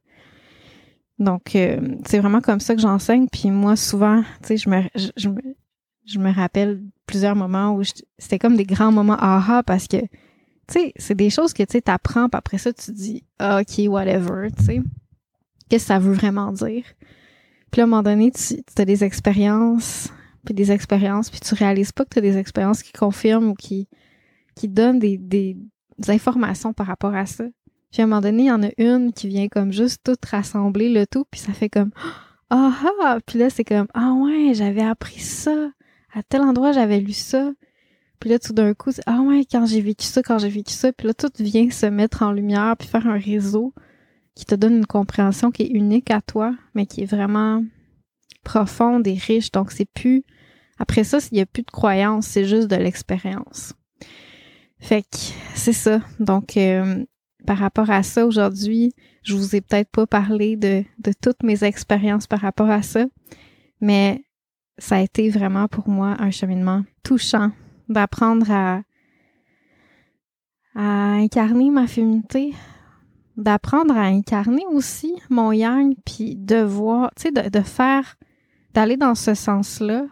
[1.19, 3.29] Donc, euh, c'est vraiment comme ça que j'enseigne.
[3.31, 7.83] Puis moi, souvent, tu sais, je me, rappelle plusieurs moments où
[8.19, 10.09] c'était comme des grands moments aha parce que, tu
[10.69, 11.95] sais, c'est des choses que, tu sais, puis
[12.33, 14.81] après ça, tu dis, ah, OK, whatever, tu sais.
[15.69, 16.85] Qu'est-ce que ça veut vraiment dire?
[17.71, 20.09] Puis à un moment donné, tu, as des expériences,
[20.45, 23.55] puis des expériences, puis tu réalises pas que tu as des expériences qui confirment ou
[23.55, 23.89] qui,
[24.55, 25.57] qui donnent des, des,
[26.09, 27.45] informations par rapport à ça.
[27.93, 30.17] Puis à un moment donné, il y en a une qui vient comme juste tout
[30.29, 31.91] rassembler le tout, puis ça fait comme
[32.49, 35.71] ah ah, puis là c'est comme ah ouais, j'avais appris ça
[36.15, 37.53] à tel endroit j'avais lu ça.
[38.21, 40.93] Puis là, tout d'un coup, ah ouais, quand j'ai vécu ça, quand j'ai vécu ça,
[40.93, 43.73] puis là, tout vient se mettre en lumière, puis faire un réseau
[44.35, 47.65] qui te donne une compréhension qui est unique à toi, mais qui est vraiment
[48.45, 49.51] profonde et riche.
[49.51, 50.25] Donc, c'est plus...
[50.79, 53.75] Après ça, il n'y a plus de croyance, c'est juste de l'expérience.
[54.79, 55.19] Fait que
[55.55, 56.01] c'est ça.
[56.19, 57.05] Donc, euh,
[57.47, 61.65] par rapport à ça, aujourd'hui, je vous ai peut-être pas parlé de, de toutes mes
[61.65, 63.05] expériences par rapport à ça,
[63.81, 64.25] mais
[64.79, 67.53] ça a été vraiment pour moi un cheminement touchant
[67.91, 68.83] d'apprendre à,
[70.75, 72.55] à incarner ma féminité,
[73.41, 78.17] d'apprendre à incarner aussi mon yang, puis de voir, tu sais, de, de faire,
[78.75, 80.07] d'aller dans ce sens-là,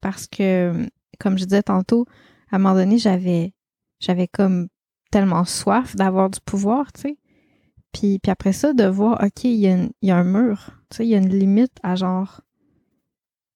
[0.00, 2.06] parce que, comme je disais tantôt,
[2.50, 3.54] à un moment donné, j'avais,
[4.00, 4.68] j'avais comme
[5.10, 7.18] tellement soif d'avoir du pouvoir, tu sais.
[7.92, 10.98] Puis, puis après ça, de voir, OK, il y, a y a un mur, tu
[10.98, 12.40] sais, il y a une limite à genre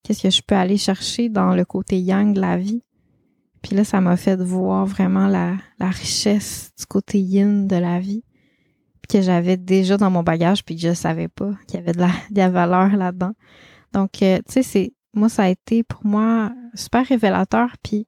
[0.03, 2.83] qu'est-ce que je peux aller chercher dans le côté yang de la vie.
[3.61, 7.99] Puis là, ça m'a fait voir vraiment la, la richesse du côté yin de la
[7.99, 8.23] vie
[9.07, 11.99] que j'avais déjà dans mon bagage puis que je savais pas qu'il y avait de
[11.99, 13.33] la, de la valeur là-dedans.
[13.93, 18.07] Donc, euh, tu sais, c'est moi, ça a été pour moi super révélateur puis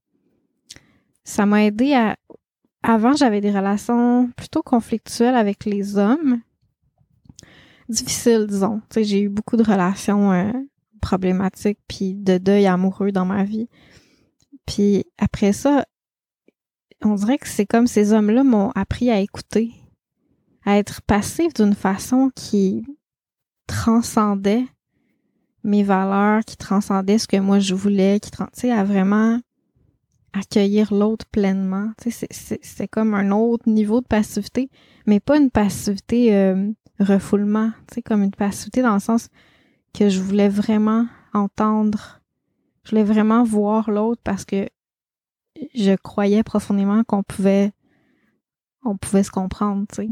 [1.24, 2.16] ça m'a aidé à...
[2.82, 6.40] Avant, j'avais des relations plutôt conflictuelles avec les hommes.
[7.90, 8.80] Difficiles, disons.
[8.90, 10.52] Tu sais, j'ai eu beaucoup de relations euh,
[11.02, 13.68] problématique puis de deuil amoureux dans ma vie.
[14.66, 15.86] Puis après ça,
[17.04, 19.74] on dirait que c'est comme ces hommes-là m'ont appris à écouter,
[20.66, 22.86] à être passif d'une façon qui
[23.68, 24.66] transcendait
[25.64, 29.40] mes valeurs, qui transcendait ce que moi je voulais, qui, sais, à vraiment
[30.34, 31.92] accueillir l'autre pleinement.
[31.98, 34.70] C'est comme un autre niveau de passivité,
[35.06, 37.72] mais pas une passivité euh, refoulement,
[38.06, 39.30] comme une passivité dans le sens
[39.94, 42.22] que je voulais vraiment entendre,
[42.84, 44.68] je voulais vraiment voir l'autre parce que
[45.76, 47.72] je croyais profondément qu'on pouvait,
[48.84, 50.10] on pouvait se comprendre, tu sais.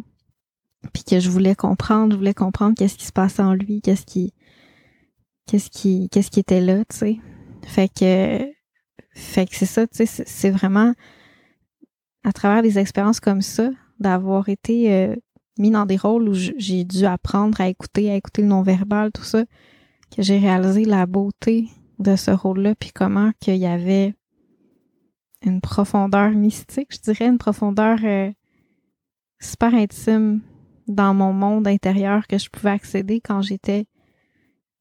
[0.94, 4.06] Puis que je voulais comprendre, je voulais comprendre qu'est-ce qui se passait en lui, qu'est-ce
[4.06, 4.34] qui,
[5.46, 7.18] qu'est-ce qui, qu'est-ce qui était là, tu sais.
[7.66, 8.46] Fait que,
[9.12, 10.94] fait que c'est ça, tu sais, c'est vraiment
[12.24, 13.70] à travers des expériences comme ça,
[14.00, 15.16] d'avoir été euh,
[15.58, 19.24] mis dans des rôles où j'ai dû apprendre à écouter, à écouter le non-verbal, tout
[19.24, 19.46] ça,
[20.16, 21.70] que j'ai réalisé la beauté
[22.00, 24.14] de ce rôle-là, puis comment qu'il y avait
[25.42, 28.32] une profondeur mystique, je dirais, une profondeur euh,
[29.40, 30.42] super intime
[30.88, 33.86] dans mon monde intérieur que je pouvais accéder quand j'étais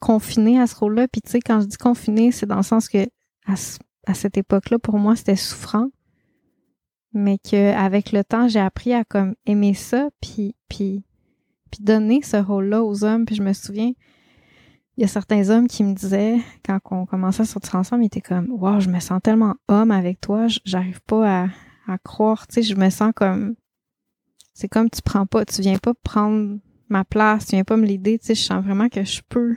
[0.00, 1.08] confinée à ce rôle-là.
[1.08, 3.06] Puis tu sais, quand je dis confinée, c'est dans le sens que
[3.46, 5.88] à, cette époque-là, pour moi, c'était souffrant,
[7.12, 11.04] mais qu'avec le temps, j'ai appris à comme aimer ça, puis puis
[11.70, 13.24] puis donner ce rôle-là aux hommes.
[13.24, 13.92] Puis je me souviens,
[14.96, 18.06] il y a certains hommes qui me disaient, quand on commençait à sortir ensemble, ils
[18.06, 21.48] étaient comme, wow, je me sens tellement homme avec toi, j'arrive pas à,
[21.86, 23.56] à croire, tu sais, je me sens comme,
[24.56, 27.84] c'est comme tu prends pas, tu viens pas prendre ma place, tu viens pas me
[27.84, 29.54] l'aider, tu sais, je sens vraiment que je peux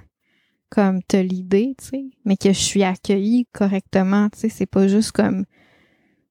[0.69, 4.89] comme te l'idée, tu sais, mais que je suis accueillie correctement, tu sais, c'est pas
[4.89, 5.45] juste comme,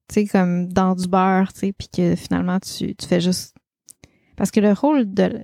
[0.07, 3.55] tu sais, comme dans du beurre, tu sais, puis que finalement tu, tu fais juste
[4.37, 5.43] parce que le rôle de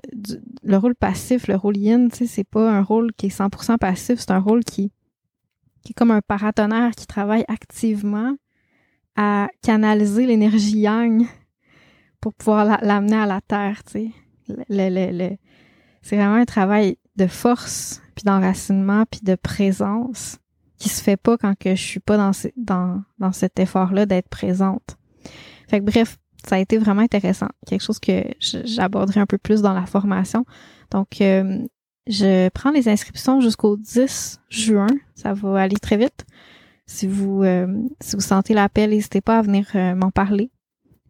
[0.61, 3.79] le rôle passif, le rôle yin, tu sais, c'est pas un rôle qui est 100%
[3.79, 4.91] passif, c'est un rôle qui,
[5.83, 8.35] qui est comme un paratonnerre qui travaille activement
[9.15, 11.25] à canaliser l'énergie yang
[12.25, 14.11] pour pouvoir l'amener à la terre, tu
[14.49, 15.37] sais.
[16.01, 20.39] C'est vraiment un travail de force, puis d'enracinement, puis de présence
[20.79, 24.27] qui se fait pas quand que je suis pas dans, dans, dans cet effort-là d'être
[24.27, 24.97] présente.
[25.69, 27.49] Fait que bref, ça a été vraiment intéressant.
[27.67, 30.45] Quelque chose que j'aborderai un peu plus dans la formation.
[30.89, 31.59] Donc, euh,
[32.07, 34.87] je prends les inscriptions jusqu'au 10 juin.
[35.13, 36.25] Ça va aller très vite.
[36.87, 37.67] Si vous, euh,
[38.01, 40.49] si vous sentez l'appel, n'hésitez pas à venir euh, m'en parler.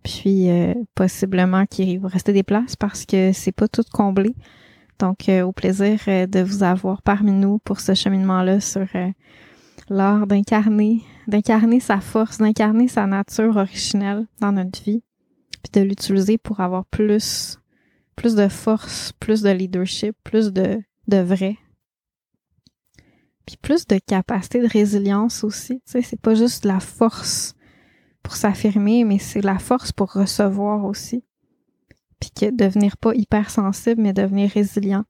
[0.05, 0.47] Puis,
[0.93, 4.35] possiblement qu'il va rester des places parce que c'est pas tout comblé.
[4.99, 8.87] Donc, au plaisir de vous avoir parmi nous pour ce cheminement-là sur
[9.89, 15.03] l'art d'incarner, d'incarner sa force, d'incarner sa nature originelle dans notre vie
[15.65, 17.59] puis de l'utiliser pour avoir plus,
[18.15, 21.57] plus de force, plus de leadership, plus de, de vrai.
[23.45, 25.81] Puis plus de capacité de résilience aussi.
[25.85, 27.55] Tu sais, c'est pas juste la force
[28.25, 31.23] pour s'affirmer, mais c'est la force pour recevoir aussi.
[32.19, 35.03] Puis que devenir pas hypersensible, mais devenir résilient.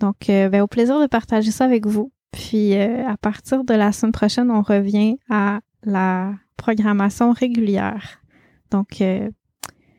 [0.00, 2.12] Donc, euh, ben, au plaisir de partager ça avec vous.
[2.32, 8.20] Puis euh, à partir de la semaine prochaine, on revient à la programmation régulière.
[8.72, 9.30] Donc, euh,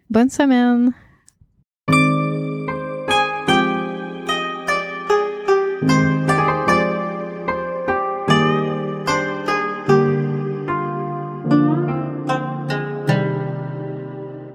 [0.09, 0.93] Bonne semaine!